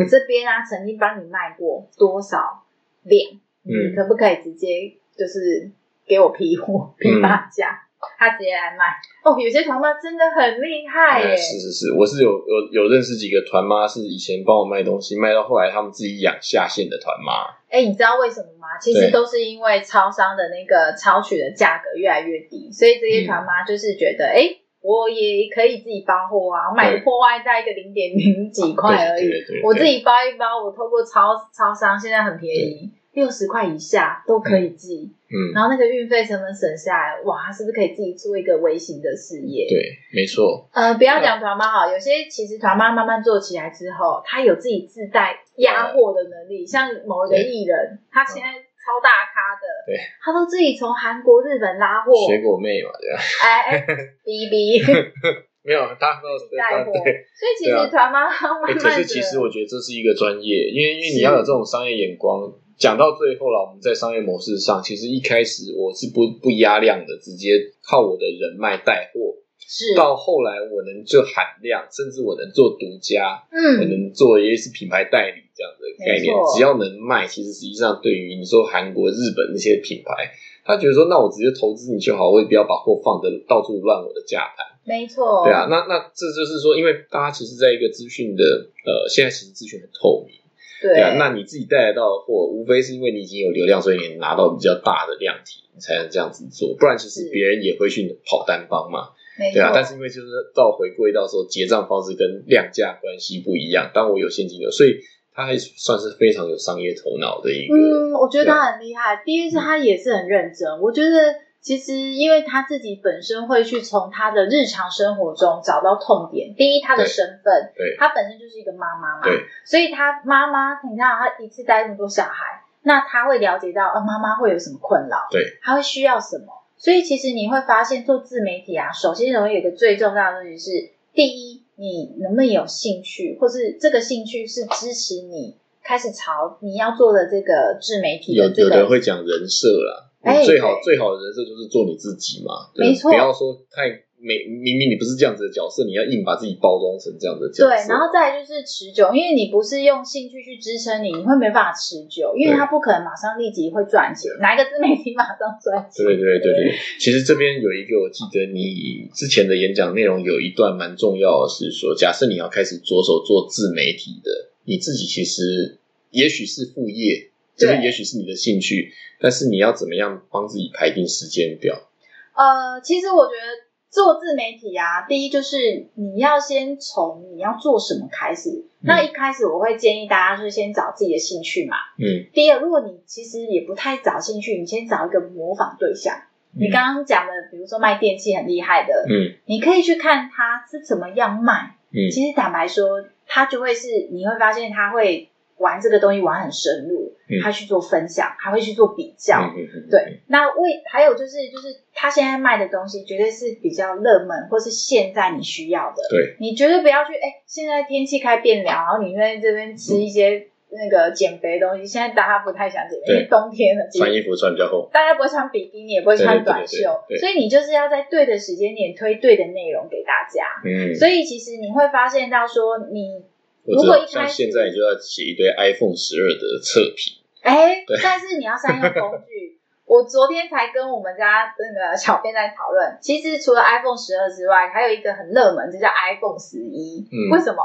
[0.00, 2.64] 我这边啊曾经帮你卖过多少
[3.02, 5.70] 量，你可不可以直接就是
[6.06, 7.82] 给我批货批发价？”
[8.18, 8.84] 他直接来卖
[9.24, 11.36] 哦，有些团妈真的很厉害耶！
[11.36, 17.50] 是是是，我是有有有认识几个团妈，是以前帮我卖东西，卖到后来他们自己养下线的团妈。
[17.68, 18.78] 哎，你知道为什么吗？
[18.80, 24.48] 其实都是因为超商的那个超取的价格越来越低，所以这些团妈就是觉得，哎，
[24.82, 29.30] 我也可以自己包货啊，买个破外在一个零点零几块而已，
[29.64, 32.92] 我自己包一包，我透过超超商现在很便宜。
[33.16, 35.15] 六十块以下都可以寄，嗯，
[35.54, 39.66] 然后那个运费成本省下来，哇，是不是可以自己做一个微型的事业？
[39.68, 40.68] 对，没错。
[40.72, 53.18] 呃，不要讲团妈好，有些其实团妈慢慢做起来之后，他有自己自带压货的能力，像某一个艺人，他现在超大咖的，对，他都自己从韩国、日本拉货，水果妹嘛，对吧？
[53.42, 53.82] 哎，
[54.22, 54.78] B B，
[55.66, 62.46] 没有，他都带货，所以其实团妈慢慢是其实我觉得这是一个专业，因为因为你要有这种商业眼光。
[62.78, 67.50] 讲到最后了，我们在商业模式上，其实一开始我是不不压量的，直接
[67.82, 69.34] 靠我的人脉带货。
[69.68, 76.32] 是到后来我能做喊量，甚至我能做独家，嗯，我能做也是品牌代理这样的概念。
[76.54, 80.30] 只要能卖，其实实际上对于你说韩国、日本那些品牌，
[80.64, 84.78] 他觉得说，那我直接投资你就好，我也不要把货放的到处乱我的价盘。
[84.84, 88.44] 没错，对啊，那那这就是说，因为大家其实在一个资讯的
[88.84, 90.36] 呃，现在其实资讯很透明。
[90.82, 96.76] 对啊，那你自己带得到的货，无非是因为你已经有流量，所以你拿到比较大的量体，你才能这样子做。
[96.78, 99.10] 不然其实别人也会去跑单帮嘛。
[99.52, 105.00] 对啊，但是因为就是到回归到说结账方式跟量价关系不一样，当我有现金流，所以
[105.32, 107.74] 他还算是非常有商业头脑的一个。
[107.74, 109.22] 嗯，我觉得他很厉害。
[109.24, 111.45] 第一是他也是很认真，我觉得。
[111.66, 116.54] 其实，因为他自己本身会去从他的日常生活中找到痛点。
[116.54, 126.44] 第一，他的身份，对他本身就是一个妈妈嘛，对，所以他妈妈，你看他一次带那么多小孩，那他会了解到，呃，妈妈会有什么困扰，对，他会需要什么。
[126.76, 135.56] 所以其实你会发现，做自媒体啊，首先有一个最重要的东西是，第一，你能不能有兴趣，或是这个兴趣是支持你
[135.86, 138.62] 开始朝你要做的这个自媒体有的这个。
[138.62, 152.56] 有的人会讲人设啦，哎最好最好的人设就是做你自己嘛，对没错不要说太没，明明你不是这样子的角色，你要硬把自己包装成这样的角色，对，然后再来就是持久，因为你不是用兴趣去支撑你，你会没办法持久，因为对。
[152.56, 156.02] 它不可能马上立即会赚钱，哪一个自媒体马上赚钱？
[156.02, 164.32] 对对对对，其实这边有一个，我记得你之前的演讲内容有一段蛮重要的，是说，假设你要开始着手做自媒体的，
[164.66, 165.78] 你自己其实
[166.10, 171.88] 也许是副业，这个也许是你的兴趣，但是你要怎么样帮自己排定时间表？
[172.34, 178.66] 呃，其实我觉得做自媒体啊，第一就是你要先从你要做什么开始。
[178.80, 181.76] 那一开始我会建议大家是先找自己的兴趣嘛。
[181.98, 186.14] 嗯，第二，如果你其实也不太找兴趣，你先找一个模仿对象。
[186.58, 191.76] 你刚刚讲的，比如说卖电器很厉害的，嗯你可以去看他是怎么样卖。
[191.90, 199.40] 嗯其实坦白说，他就会是你会发现他会玩这个东西玩很深入，嗯他去做分享，还会去做比较。
[199.40, 206.02] 嗯嗯嗯，对，那为还有就是就是他现在卖的东西绝对是比较热门，或是现在你需要的。
[206.10, 211.86] 对，你绝对不要去哎，现在天气开变凉，然后你在这边吃一些那个减肥的东西。
[211.86, 216.76] 现在大家不太想减肥，因为冬天了，穿衣服穿比较厚，大家不会穿比基尼，也不会穿短袖，
[217.08, 220.44] 对对对对对所以你就是要在对的时间点推对的内容给大家。
[220.64, 223.24] 嗯，所以其实你会发现到说你
[223.64, 229.56] 如果一开现在你就要写一堆 iPhone 十二的测评，哎对，但是你要善用工具。
[229.86, 237.06] 我昨天才跟我们家那个小编在讨论，其实除了 iPhone 十二之外，还有一个很热门，就叫 iPhone 十一。
[237.06, 237.62] 嗯为什么？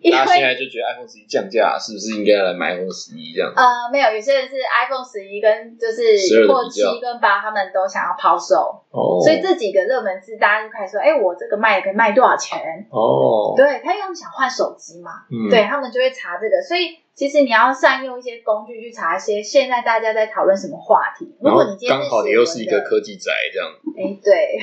[0.00, 3.50] 因大家现在就觉得 iPhone 十一降价，是不是应该来买 iPhone 十一这样？
[3.52, 3.60] 子？
[3.60, 12.86] 呃，没有，有些人是 iPhone 十一跟就是12的或七跟八，他们都想要抛售，哦，所以这几个热门字，大家就开始说，哎，我这个卖可以卖多少钱？
[12.90, 15.48] 哦，对他因为他们想换手机嘛，嗯。
[15.50, 21.30] 对他们就会查这个，所以其实你要善用一些工具去查一些现在大家在讨论什么话题。
[21.40, 23.86] 如果你今天刚好你又是一个科技宅这样子。
[23.94, 24.58] 哎，对，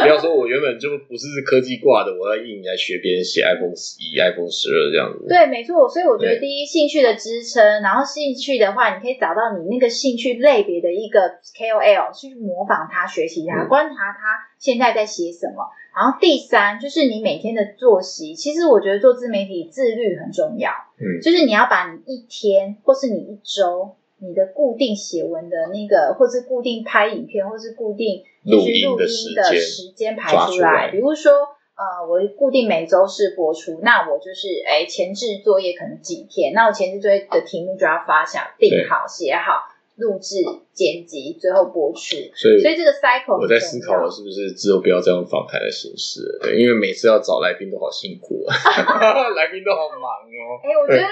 [0.00, 5.28] 不要说我原本就不是科技挂的，我要硬来学别人写 iPhone 十一、iPhone 十二这样子。
[5.28, 5.86] 对，没错。
[5.86, 11.20] 所以我觉得第一兴趣的支撑，然后兴趣的话，你可以找到你那个兴趣类别的一个
[11.52, 15.68] KOL 去模仿他、学习他、嗯观察他现在在写什么。
[16.00, 20.70] 然后第三就是你每天的作息，其实我觉得做自媒体自律很重要。
[20.96, 30.90] 嗯就是你要把你一天或是你一周你的固定写文的那个，或是固定拍影片，或是固定录就是录音的时间排出来。
[30.90, 39.68] 比如说，呃，我固定每周是播出，那我就是哎前置作业可能几天，那我前置作业的题目就要发想定好、写好、
[40.00, 40.40] 录制、
[40.72, 42.16] 剪辑，最后播出。
[42.34, 46.20] 所以所以这个 cycle 我在思考，我是不是之后不要再用访谈的形式？
[46.42, 48.54] 对，因为每次要找来宾都好辛苦啊，
[49.36, 50.58] 来宾都好忙哦。
[50.64, 51.04] 哎，我觉得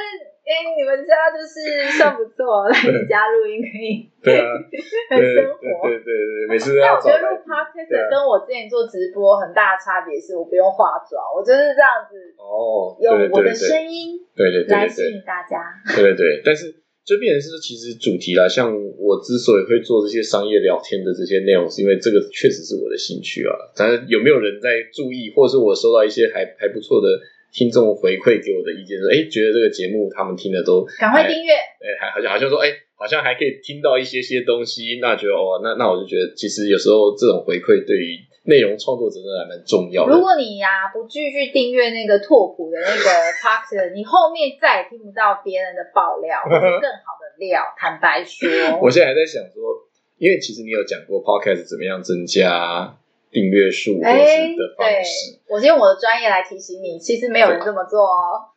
[0.49, 4.49] 哎你们家就是算不错，来你家录音可以对啊，
[5.13, 5.61] 很生活。
[5.85, 15.61] 对对对对，每次都但要我觉得录 podcast 啊跟我之前做直播很大的差别是，我不用化妆，我就是这样子哦，用我的声音对对来吸引大家。
[15.95, 16.73] 对对对，但是
[17.09, 23.57] 就变成是其实主题啦，像我之所以会做这些商业聊天的这些内容，是因为这个确实是我的兴趣啊。
[23.75, 27.09] 但是有没有人在注意，或者是我收到一些还还不错的
[27.51, 40.13] 听众回馈给我的意见，说哎，觉得这个节目他们听的都赶快订阅，哎，还好像好像说，哎，好像还可以听到一些些东西，那觉得哦，那那我就觉得，其实有时候这种回馈对于内容创作者真的还蛮重要的。
[40.13, 47.61] 如果你呀、不继续订阅那个拓普的那个 podcast，你后面再也听不到别人的爆料 更好的料。
[47.77, 48.49] 坦白说，
[48.81, 49.85] 我现在还在想说，
[50.17, 52.97] 因为其实你有讲过 podcast 怎么样增加
[53.31, 58.49] 订阅数或哎，是的方对式，，我是用我的专业来提醒你，其实没有人这么做哦。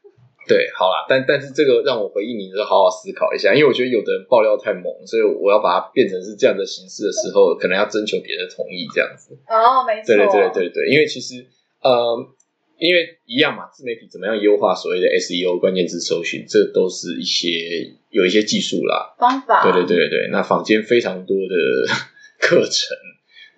[0.52, 9.32] 对，好啦，但但是这个让我回应你的时候，好好思考一下，因为我觉得有的人爆料太猛，所以我要把它变成是这样的形式的时候，可能要征求别人的同意，这样子。
[9.48, 11.48] 哦，没错，对对对对对，因为其实
[11.82, 12.20] 呃，
[12.78, 17.48] 因为一样嘛，自媒体怎么样优化所谓的 SEO 关键字搜寻，这都是一些
[18.10, 19.16] 有一些技术啦。
[19.18, 21.56] 方法，对对对对对，那坊间非常多的
[22.38, 22.98] 课程。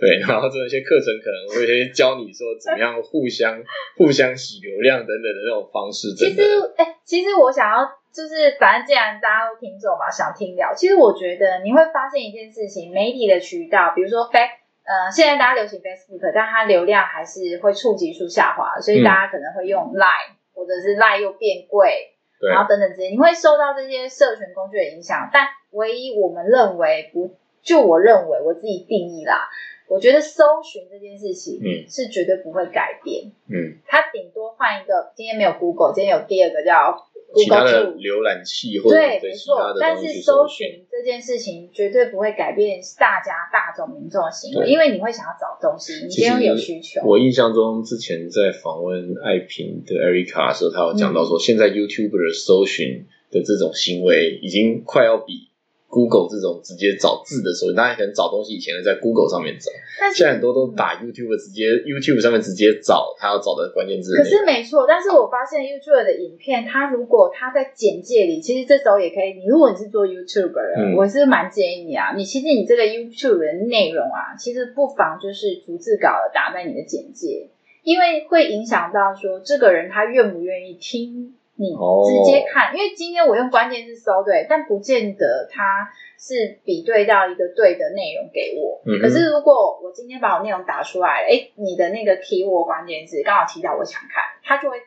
[0.04, 3.64] 对， 然后这些课程可能会教你说怎么样互相
[3.98, 6.42] 互相洗流量等等的那种方式，其实
[6.76, 22.12] 哎、其实我想要就是，反正既然大家都听众嘛，想听聊，其实我觉得你会发现一件事情，媒体的渠道，比如说 Fact 呃，现在大家流行 Facebook，但它流量还是会触及数下滑，所以嗯大家可能会用 Line，、或者是 Line 又变贵，
[22.52, 25.30] 然后等等这些，你会受到这些社群工具的影响。
[25.32, 27.34] 但唯一我们认为不，
[27.64, 29.48] 就我认为我自己定义啦，
[29.88, 33.32] 我觉得搜寻这件事情，嗯是绝对不会改变。
[33.50, 36.98] 嗯，它顶多换一个，今天没有 Google，今天有第二个叫
[37.32, 37.94] Google。
[37.98, 39.34] 浏览器或者对，没。
[39.34, 47.02] 错但是搜寻，寻这件事情绝对不会改变大家大众民众的行为，因为你会想要找东西，你其今天有需求。
[47.06, 55.50] 我印象中之前在访问爱平的 Erica 的时候，他有讲到说，现在 YouTuber 的搜寻的这种行为已经快要比
[55.94, 59.70] Google 这种直接找字的时候，大家可能找东西以前在 Google 上面找，
[60.02, 64.24] 但是现在很多都打 YouTube 直接 YouTube 上面直接找他要找的关键字可。
[64.26, 69.38] 是没错，但是我发现 YouTube 的影片，它如果它在简介里，其实这时候也可以。
[69.38, 77.50] 你如果你是做 YouTube 的、嗯我是蛮建议你啊，你其实你这个 YouTube 的内容啊，其实不妨就是逐字稿打在你的简介，
[77.84, 82.76] 因为会影响到说这个人他愿不愿意听你哦直接看。
[82.76, 85.88] 因为今天我用关键字搜对，但不见得它
[86.20, 88.82] 是比对到一个对的内容给我。
[88.86, 94.78] 嗯可是如果我今天把我内容打出来，哎，你的那个 keyword 关键字刚好提到我想看，他就会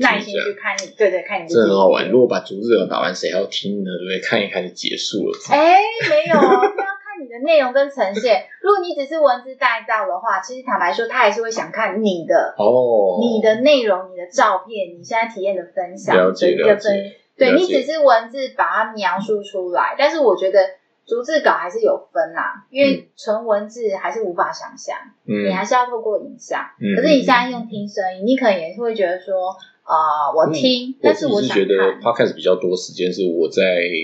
[0.00, 2.10] 耐心去看你，对对，看你这很好玩。
[2.10, 3.90] 如果果把逐字稿打完，谁还要听呢？
[3.96, 4.20] 对不对？
[4.20, 5.32] 看一看就结束了。
[5.50, 6.97] 哎，没有，这要看你
[7.38, 8.46] 的内容跟呈现。
[8.60, 17.12] 如果你只是文字带到的话，其实坦白说，他还是会想看你的、哦，你的内容、你的照片、你现在体验的分享了解的一个分。
[17.36, 20.58] 对你只是文字把它描述出来，但是我觉得
[21.06, 24.96] 逐字稿还是有分啦，因为纯文字还是无法想象。
[25.24, 26.60] 嗯你还是要透过影像。
[26.80, 29.54] 嗯可是你现在用听声音，你可能也是会觉得说，
[29.88, 31.74] 啊、我听，但是我是觉得。
[32.04, 33.62] podcast 比较多时间是我在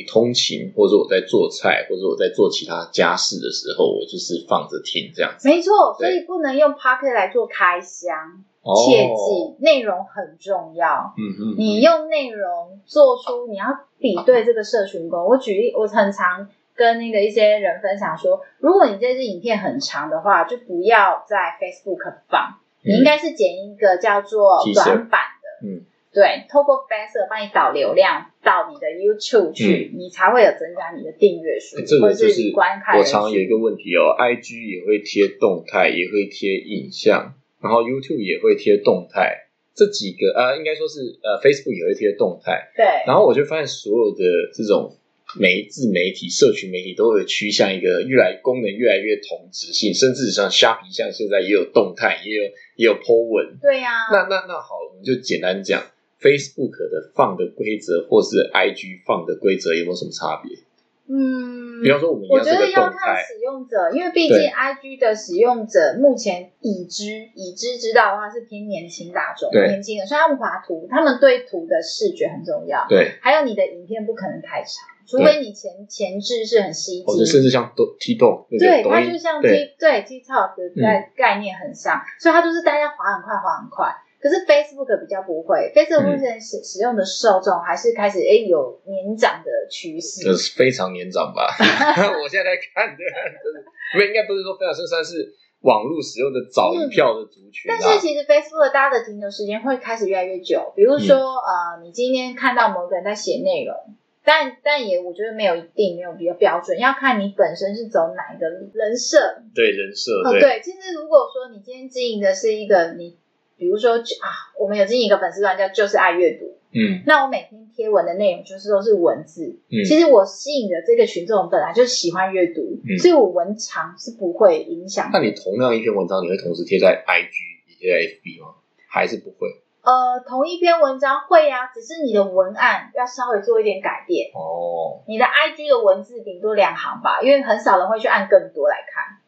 [0.09, 5.47] 通勤，或者我在做菜，或者我在做其他家事的时候，我就是放着听这样子。
[5.47, 8.17] 没错，所以不能用 Pocket 来做开箱，
[8.63, 11.13] 哦切记内容很重要。
[11.19, 13.67] 嗯嗯，你用内容做出你要
[13.99, 15.27] 比对这个社群功。
[15.27, 25.34] 我举例，我很常跟那个一些人分享说，如果你这支影片很长的话，就不要在 Facebook 放，你应该是剪一个叫做短版的，
[25.65, 25.81] 嗯，
[26.13, 33.13] 对，透过 Facebook 帮你导流量到你的 YouTube 去，你才会有增加你的订阅数，或者个就是你观看我人数。
[33.13, 44.23] 常有一个问题哦，IG 也会贴动态，也会贴影像，然后 YouTube 也会贴动态，这几个呃，应该说是呃，Facebook 也会贴动态，对，然后我就发现所有的
[44.55, 44.95] 这种
[45.39, 52.43] 媒自媒体、社群媒体都会趋向一个越来功能越来越同质性，甚至像虾皮，像现在也有动态，也有
[52.77, 53.57] 也有 po 文。
[53.61, 55.83] 对呀、那那那好，我们就简单讲
[56.21, 60.59] ，Facebook 的放的规则或是 IG 放的规则有没有什么差别？
[61.07, 72.87] 嗯，比方说我们一我觉得要看使用者，因为毕竟 IG 的使用者目前已知已知知道的话是偏年轻大众，年轻人，所以他们滑图，他们对图的视觉很重要。
[72.89, 77.27] 对，还有你的影片不可能太长，除非你前前置是很吸或者睛。
[77.27, 83.95] 甚至像抖 TikTok 对，个抖音它就像 T 对对 TikTok 的概概念很像，所以它就是大家滑很快，滑很快。
[84.21, 90.25] 可是 Facebook 比较不会，Facebook 嗯目前使使用的受众还是开始诶有年长的趋势。
[90.25, 91.45] 这是非常年长吧？
[92.23, 93.05] 我现在在看的，
[93.45, 93.61] 真的
[93.99, 95.29] 没应该不是说非常深，算是
[95.61, 97.77] 网络使用的早一票的族群啊。
[97.79, 103.77] 但是其实 Facebook 大家的停留时间会开始越来越久，比如说、嗯呃，你今天看到某个人在写内容，
[104.25, 109.43] 但但也我觉得没有一定没有比较标准，要看你本身是走哪一个人设。
[109.55, 113.19] 对人设哦，对对，其实如果说你今天经营的是一个你，
[113.57, 114.27] 比如说啊，
[114.59, 128.55] 我们有经营一个粉丝团叫就是爱阅读，嗯那我每天贴文的内容就是都是文字，嗯其实我吸引的这个群众本来就喜欢阅读，嗯所以我文长是不会影响那你同样一篇文章，你会同时贴在 IG 也贴在 FB 吗？
[128.89, 129.49] 还是不会？
[129.85, 134.31] 呃，同一篇文章会啊，只是你的文案要稍微做一点改变。
[134.35, 139.19] 哦，你的 IG 的文字顶多两行吧，因为很少人会去按更多来看。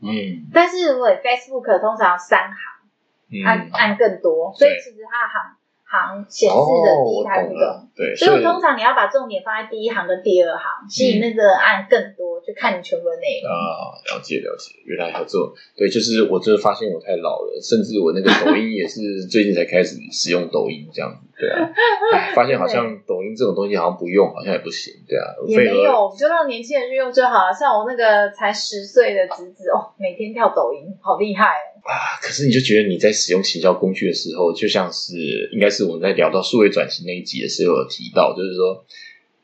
[0.00, 7.88] 嗯但是如果 Facebook 通常三行，按嗯，按更多，所以其实它的行行显示的第一哦我排不同。
[7.94, 13.50] 对，所以我通常你要把重点放在第一行跟第二行，吸引那个按更多，就看你全部的内容。
[13.50, 21.66] 啊，了解了解，原来还有这种，对，就是我真的发现我太老了，甚至我那个抖音也是最近才开始使用抖音这样子，对啊，
[22.14, 27.52] 哎发现好像抖音这种东西好像不用，好像也不行，对啊，也没有，我们就让年轻人去用就好了。
[27.52, 31.82] 像我那个才十岁的侄子哦，每天跳抖音，好厉害哦！
[31.86, 35.14] 啊，可是你就觉得你在使用行销工具的时候，就像是
[35.52, 38.84] 应该是我们在聊到数位转型那一集的时候有提到，就是说，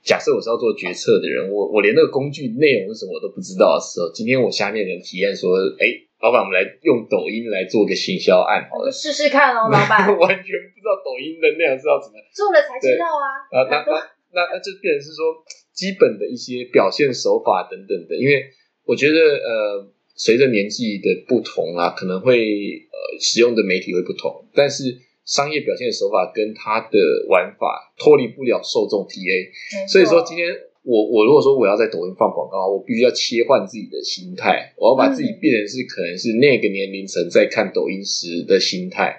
[0.03, 5.87] 假设我是要做决策的人，我我连那个工具内容是什么我都不知道的时候，今天我下面人体验说，哎，
[6.21, 8.87] 老板，我们来用抖音来做个行销案好了。
[8.87, 13.47] 我试试看哦，老板 完全不知道抖音的内容是要怎么做了才知道啊。
[13.55, 13.95] 啊，那那
[14.35, 15.39] 那那就变成是说
[15.73, 18.51] 基本的一些表现手法等等的，因为
[18.85, 19.87] 我觉得呃，
[20.17, 22.43] 随着年纪的不同啊，可能会
[22.91, 30.47] 呃使用的媒体会不同，但是商业表现的手法跟他的玩法脱离不了受众 TA，所以说今天。
[30.85, 39.15] 我我如果说我要在抖音放广告，我必须要切换自己的心态，我要把自己变成是可能是那个年龄层在看抖音时的心态。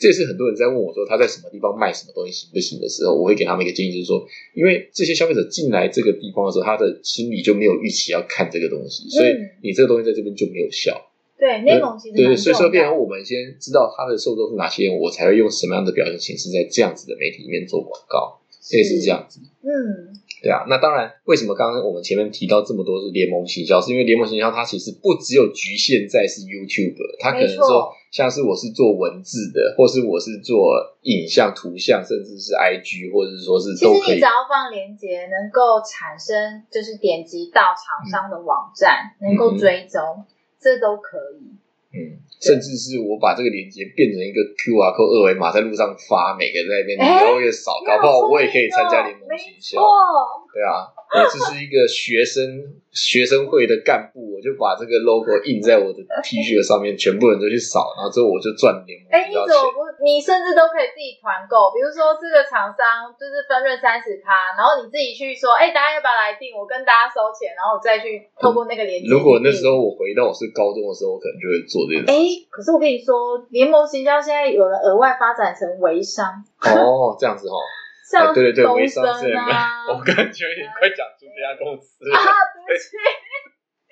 [0.00, 11.10] 这也是很多人在问我说他在什么地方卖什么东西行不行的时候，我会给他们一个建议，就是说，因为这些消费者进来这个地方的时候，他的心里就没有预期要看这个东西，所以你这个东西在这边就没有效。
[11.38, 18.40] 对内容其实对对，所以说变成我们先知道他的受众是哪些人，我才会用什么样的表现形式在这样子的媒体里面做广告，
[18.72, 19.40] 类似这样子。
[19.62, 23.80] 嗯，对啊，那当然，为什么刚刚我们前面提到这么多是联盟行销？
[23.80, 34.24] 是因为联盟行销它其实不只有局限在是 YouTube，它可能说像是我是做文字的，或是我是做影像、图像，甚至是 IG，或者是说是其都可以实你只。
[34.24, 40.00] 要放链接，能够产生就是点击到厂商的网站，能够追踪，
[40.64, 41.52] 这都可以。
[41.94, 49.78] 嗯，甚至是我把这个链接变成一个 QR code 二维码，在路上发，每个人在那边越来越少，搞不好我也可以参加联盟行销。
[49.78, 52.42] 哦，对啊，我只是一个学生
[52.90, 59.54] 学生会的干部，我就把这个 logo 印在我的 T 恤上面，全部人都去扫，然后之后我就赚联盟哎，你行销钱。
[59.54, 59.93] 怎么不？
[60.04, 66.52] 你甚至都可以自己团购，比如说这个厂商就是分润三十趴，然后你自己去说，哎，大家要不要来订？
[66.52, 69.08] 我跟大家收钱，然后我再去透过那个链接。
[69.08, 72.12] 如果那时候我回到我是高中的时候，我可能就会做这件事。
[72.12, 77.56] 哎，可是我跟你说，联盟行销现在有人额外发展成微商，哦，这样子哦，
[78.04, 82.04] 像啊对对对，微商我感觉你快讲出这家公司。
[82.12, 82.20] 啊，
[82.52, 82.92] 对不起，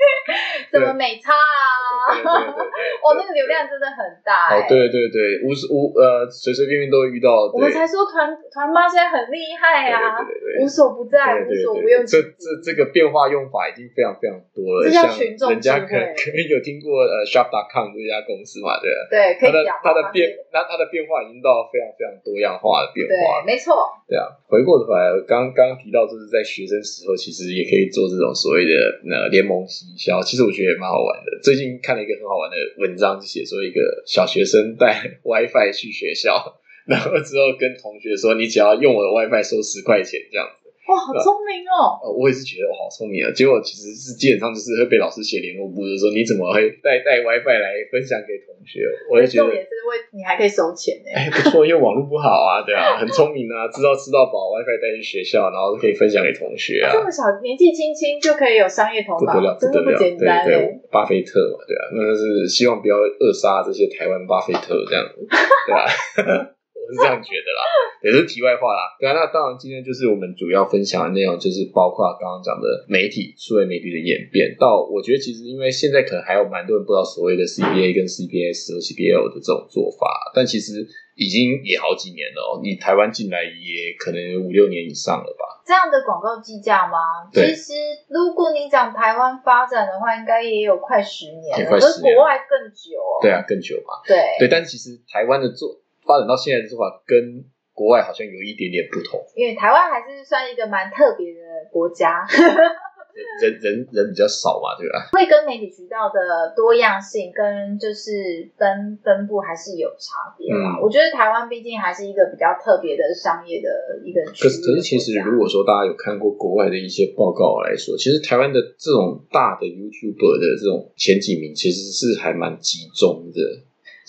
[0.72, 2.14] 怎么美差啊？
[2.14, 2.62] 对对对对 对。
[3.02, 7.50] 哦，那个流量真的很大哎、哦，对对对，无时无呃，随随便便都会遇到。
[7.52, 10.18] 我们才说团团妈现在很厉害啊，
[10.60, 12.22] 无所不在，无所不用这。
[12.22, 18.98] 这这个变化用法已经非常非常多了，这叫群众人家可可能有听过呃 Shop.com 这家公司嘛，对吧？
[19.10, 23.74] 对，可的讲它的变，那它的变化已经到非常非常多样化的变化对，没错，
[24.08, 28.72] 对啊，回过头来，刚刚刚提到，就是在学生时候，其实也可以做这种所谓的
[29.10, 31.38] 呃联盟营销，其实我觉得也蛮好玩的。
[31.42, 40.61] 最近看了一个很好玩的文章，就写说一个小学生带 WiFi 去学校，然后之后跟同学说，你只要用我的 WiFi 收十块钱这样子。
[40.82, 41.94] 哇，好聪明哦！
[42.02, 48.82] 呃，我也是觉得我好聪明啊，结果其实是基本上就是会被老师写联络簿，就说你怎么会带 带 WiFi 来分享给同学？
[49.08, 51.08] 我也觉得重点是为你还可以收钱呢。
[51.14, 60.44] 哎，不错，因为网络不好啊，对啊， 很聪明啊，知道吃到饱，WiFi 带去学校，然后可以分享给同学啊这，么小年纪轻轻就可以有商业头脑不得了，，不真的不得了，简单哎。
[60.44, 65.86] 对对，巴菲特嘛，对啊，那是希望不要扼杀这些台湾巴菲特这样子，对啊，
[66.26, 66.61] 我
[66.92, 67.62] 是这样觉得啦，
[68.04, 80.86] 也是题外话啦，对啊，那当然今天就是我们主要分享的内容，就是包括刚刚讲的媒体、数位媒体的演变，到我觉得其实因为现在可能还有蛮多人不知道所谓的 CBA 跟 CBS 和 CBL 的这种做法，但其实
[81.16, 85.60] 已经也好几年了哦，你台湾进来也可能有五六年以上了吧。
[85.64, 86.98] 这样的广告计价吗？
[87.32, 87.72] 对其实
[88.08, 93.22] 如果你讲台湾发展的话，应该也有快十年了，可是10年国外更久哦。
[93.22, 94.02] 对啊，更久嘛。
[94.06, 95.70] 对对，但其实台湾的做
[96.12, 97.40] 发展到现在的做法跟
[97.72, 101.40] 国外好像有一点点不同，因为台湾还是算一个蛮特别的
[101.72, 102.20] 国家，
[103.40, 105.08] 人人人比较少嘛，对吧？
[105.16, 108.12] 会跟媒体渠道的多样性跟就是
[108.60, 110.76] 分分布还是有差别啦。
[110.76, 113.68] 嗯我觉得台湾毕竟还是一个比较特别的商业的
[114.04, 123.40] 一个可是可是其实如果说大家有看过国外的一些报告来说，其实台湾的这种大的 YouTuber 的这种前几名其实是还蛮集中的。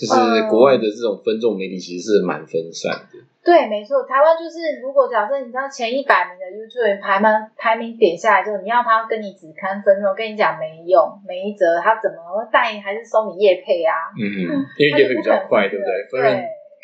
[0.04, 12.18] 就是嗯国外的这种分众媒体其实是蛮分散的，对，没错，台湾就是如果假设你知道前一百名的 YouTube 排名排名点下来之后，你要他跟你只看分肉，跟你讲没用，没辙，他怎么
[12.52, 14.12] 带还是收你业配啊？
[14.20, 16.22] 嗯，因为业配比较快，对不对？
[16.22, 16.44] 分。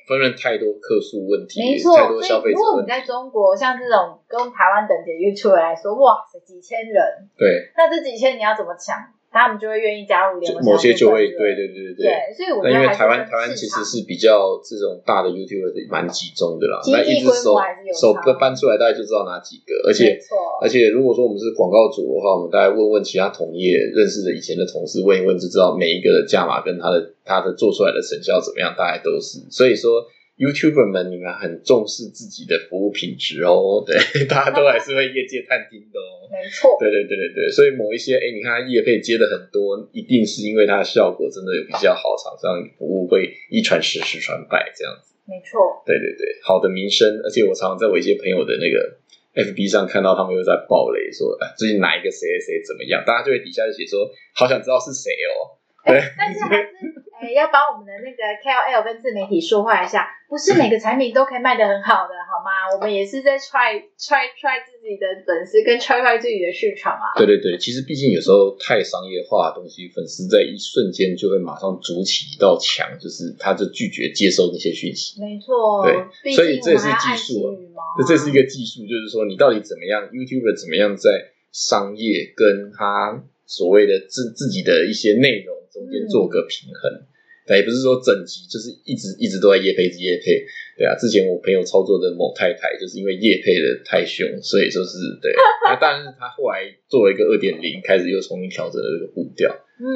[0.09, 8.97] 分润太多客诉问题，没错，太多消费者问题如果你在，中国像这种跟台湾等级的 YouTube 来说，哇塞，几千人，对，那这几千你要怎么抢？
[9.31, 12.09] 他们就会愿意加入联盟某些就会，对对对对。
[12.09, 17.53] 对，所以我那因为台湾台湾其实是比较这种大的 YouTuber 蛮集中的啦，那一只手
[17.93, 20.17] 手差搬出来大概就知道哪几个，而且，
[20.61, 29.45] 而且如果说我们是广告主的话，我们大概问问其他同业认识的以前的同事，问一问就知道每一个的价码跟他的他的做出来的成效怎么样，大概都是。
[29.51, 30.09] 所以说
[30.41, 36.08] YouTuber 们，你们很重视自己的服务品质哦，对，大家都还是会业界探听的哦。
[36.39, 45.19] 没错，对对对对对，所以某一些哎，你看他业费接的很多，一定是因为它的效果真的有比较好，厂商服务会一传十，十传百这样子。
[45.27, 55.59] 没错，对对对，好的名声，而且我常常在我一些朋友的那个 FB 上看到他们又在爆雷，说哎最近哪一个谁谁怎么样，大家就会底下就写说，好想知道是谁哦。
[55.85, 56.99] 对，但是还是。
[57.19, 62.71] 哎，要帮我们的那个 KOL 跟自媒体说话一下，不是每个产品都可以卖得很好的，好吗？
[62.73, 67.11] 我们也是在 try try try 自己的粉丝，跟 try try 自己的市场啊。
[67.17, 75.19] 对对对，其实毕竟有时候太商业化的东西，粉丝在一瞬间就会马上筑起一道墙，就是他就拒绝接受那些讯息。
[75.19, 77.51] 没错，对，所以这也是技术，
[77.99, 87.08] 这这是一个技术，就是说你到底怎么样，YouTuber 怎么样在商业跟他所谓的自自己的一些内容中间做个平衡。
[87.57, 90.45] 也不是说整集就是一直一直都在夜配，夜配，
[90.77, 90.93] 对啊。
[90.99, 95.31] 之前我朋友操作的某太太，就是因为夜配的太凶，所以就是对。
[95.65, 99.49] 那但是他后来做了一个二点零，开始又重新调整了这个步调，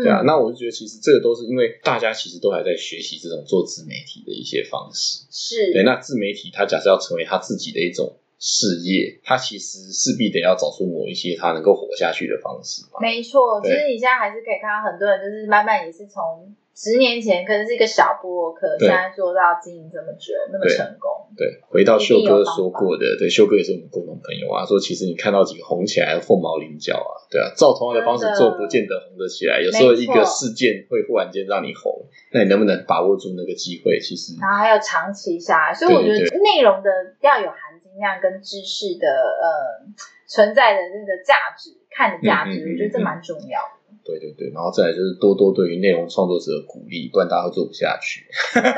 [0.03, 0.21] 对啊。
[0.25, 5.83] 那我就觉得其实这个都是因为大家其实都还在学习这种做自媒体的一些方式，是对。
[5.83, 12.99] 那自媒体它假设要成为他自己的一种事业，他其实势必得要找出某一些他能够活下去的方式嘛。
[13.01, 16.53] 没错，其实你现在还是可以看到很多人就是慢慢也是从。
[16.75, 21.09] 十年前可能是一个小博客，现在做到经营这么久，那么成功。
[21.37, 24.65] 对，回到秀哥说过的，对，秀哥也是我们共同朋友啊。
[24.65, 29.61] 说其实你看到几个红起来凤毛麟角啊，对啊，照同样的方式做，不见得红得起来。
[29.61, 33.99] 有时候一个事件会忽然间让你红，那你能不能把握住那个机会？
[33.99, 36.89] 其实，然后还有长期下来，所以我觉得内容的
[37.21, 39.85] 要有含金量跟知识的呃
[40.27, 43.82] 存在的那个价值，看的价值，我觉得这蛮重要的。
[44.03, 48.27] 对对对，然后再来就是多多对于内容创作者的鼓励，不然大家会做不下去。
[48.53, 48.69] 现在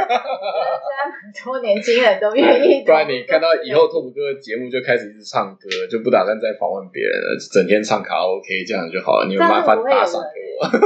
[1.11, 2.83] 很多年轻人都愿意。
[2.87, 9.25] 不然你看到以后拓普哥的节目就开始一直唱歌，就不打算再访问别人了，整天唱卡拉 OK 这样就好了。
[9.27, 10.79] 你们麻烦打赏给我， 真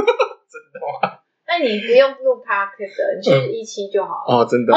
[0.72, 1.20] 的吗？
[1.46, 4.40] 那你不用录 podcast，你去一期就好了。
[4.40, 4.72] 哦，真的。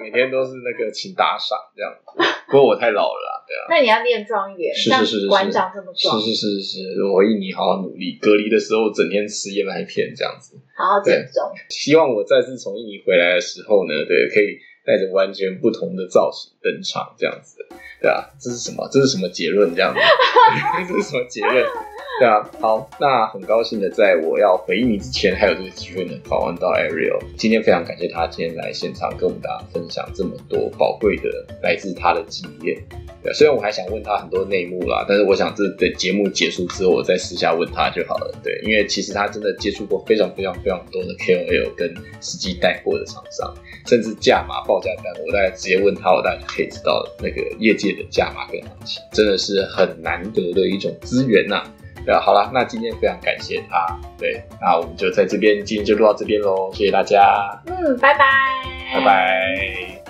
[0.00, 2.02] 每天都是那个请打赏这样子，
[2.46, 3.66] 不过我太老了，对啊。
[3.70, 7.04] 那你要练壮一点，是是是是，馆长这么壮，是是是是是。
[7.04, 11.50] 我印尼好好努力，隔离的时候整天吃燕麦片这样子，好好减重。
[11.68, 17.64] 希望我再次从印尼回来的时候呢，对，可以带着完全不同的造型登场这样子，
[18.04, 18.20] 对啊。
[18.38, 18.86] 这是什么？
[18.92, 19.74] 这是什么结论？
[19.74, 20.00] 这样子，
[20.86, 21.64] 这是什么结论？
[22.20, 27.18] 对啊，好，那很高兴的，在我要回应你之前，还有这个机会能访问到 Ariel。
[27.36, 32.80] 今天非常感谢他今天来现场跟我们大家分享这么多宝贵的来自他的经验。
[33.20, 38.30] 对，虽然我还想问他很多内幕啦，但是我想这等节目结束之后，我再私下问他就好了。
[38.44, 43.52] 对，因为其实他真的接触过非常非常非常多的 KOL 跟实际带货的厂商，
[43.86, 51.62] 甚至价码报价单，我大概直接问他，我大概就可以知道那个业界的价码跟行情，真的是很难得的一种资源呐。
[52.04, 53.98] 对啊，好了，那今天非常感谢他。
[54.18, 57.62] 对，那我们就在这边，今天就录到这边喽，谢谢大家。
[57.66, 58.26] 嗯，拜拜，
[58.92, 60.03] 拜拜。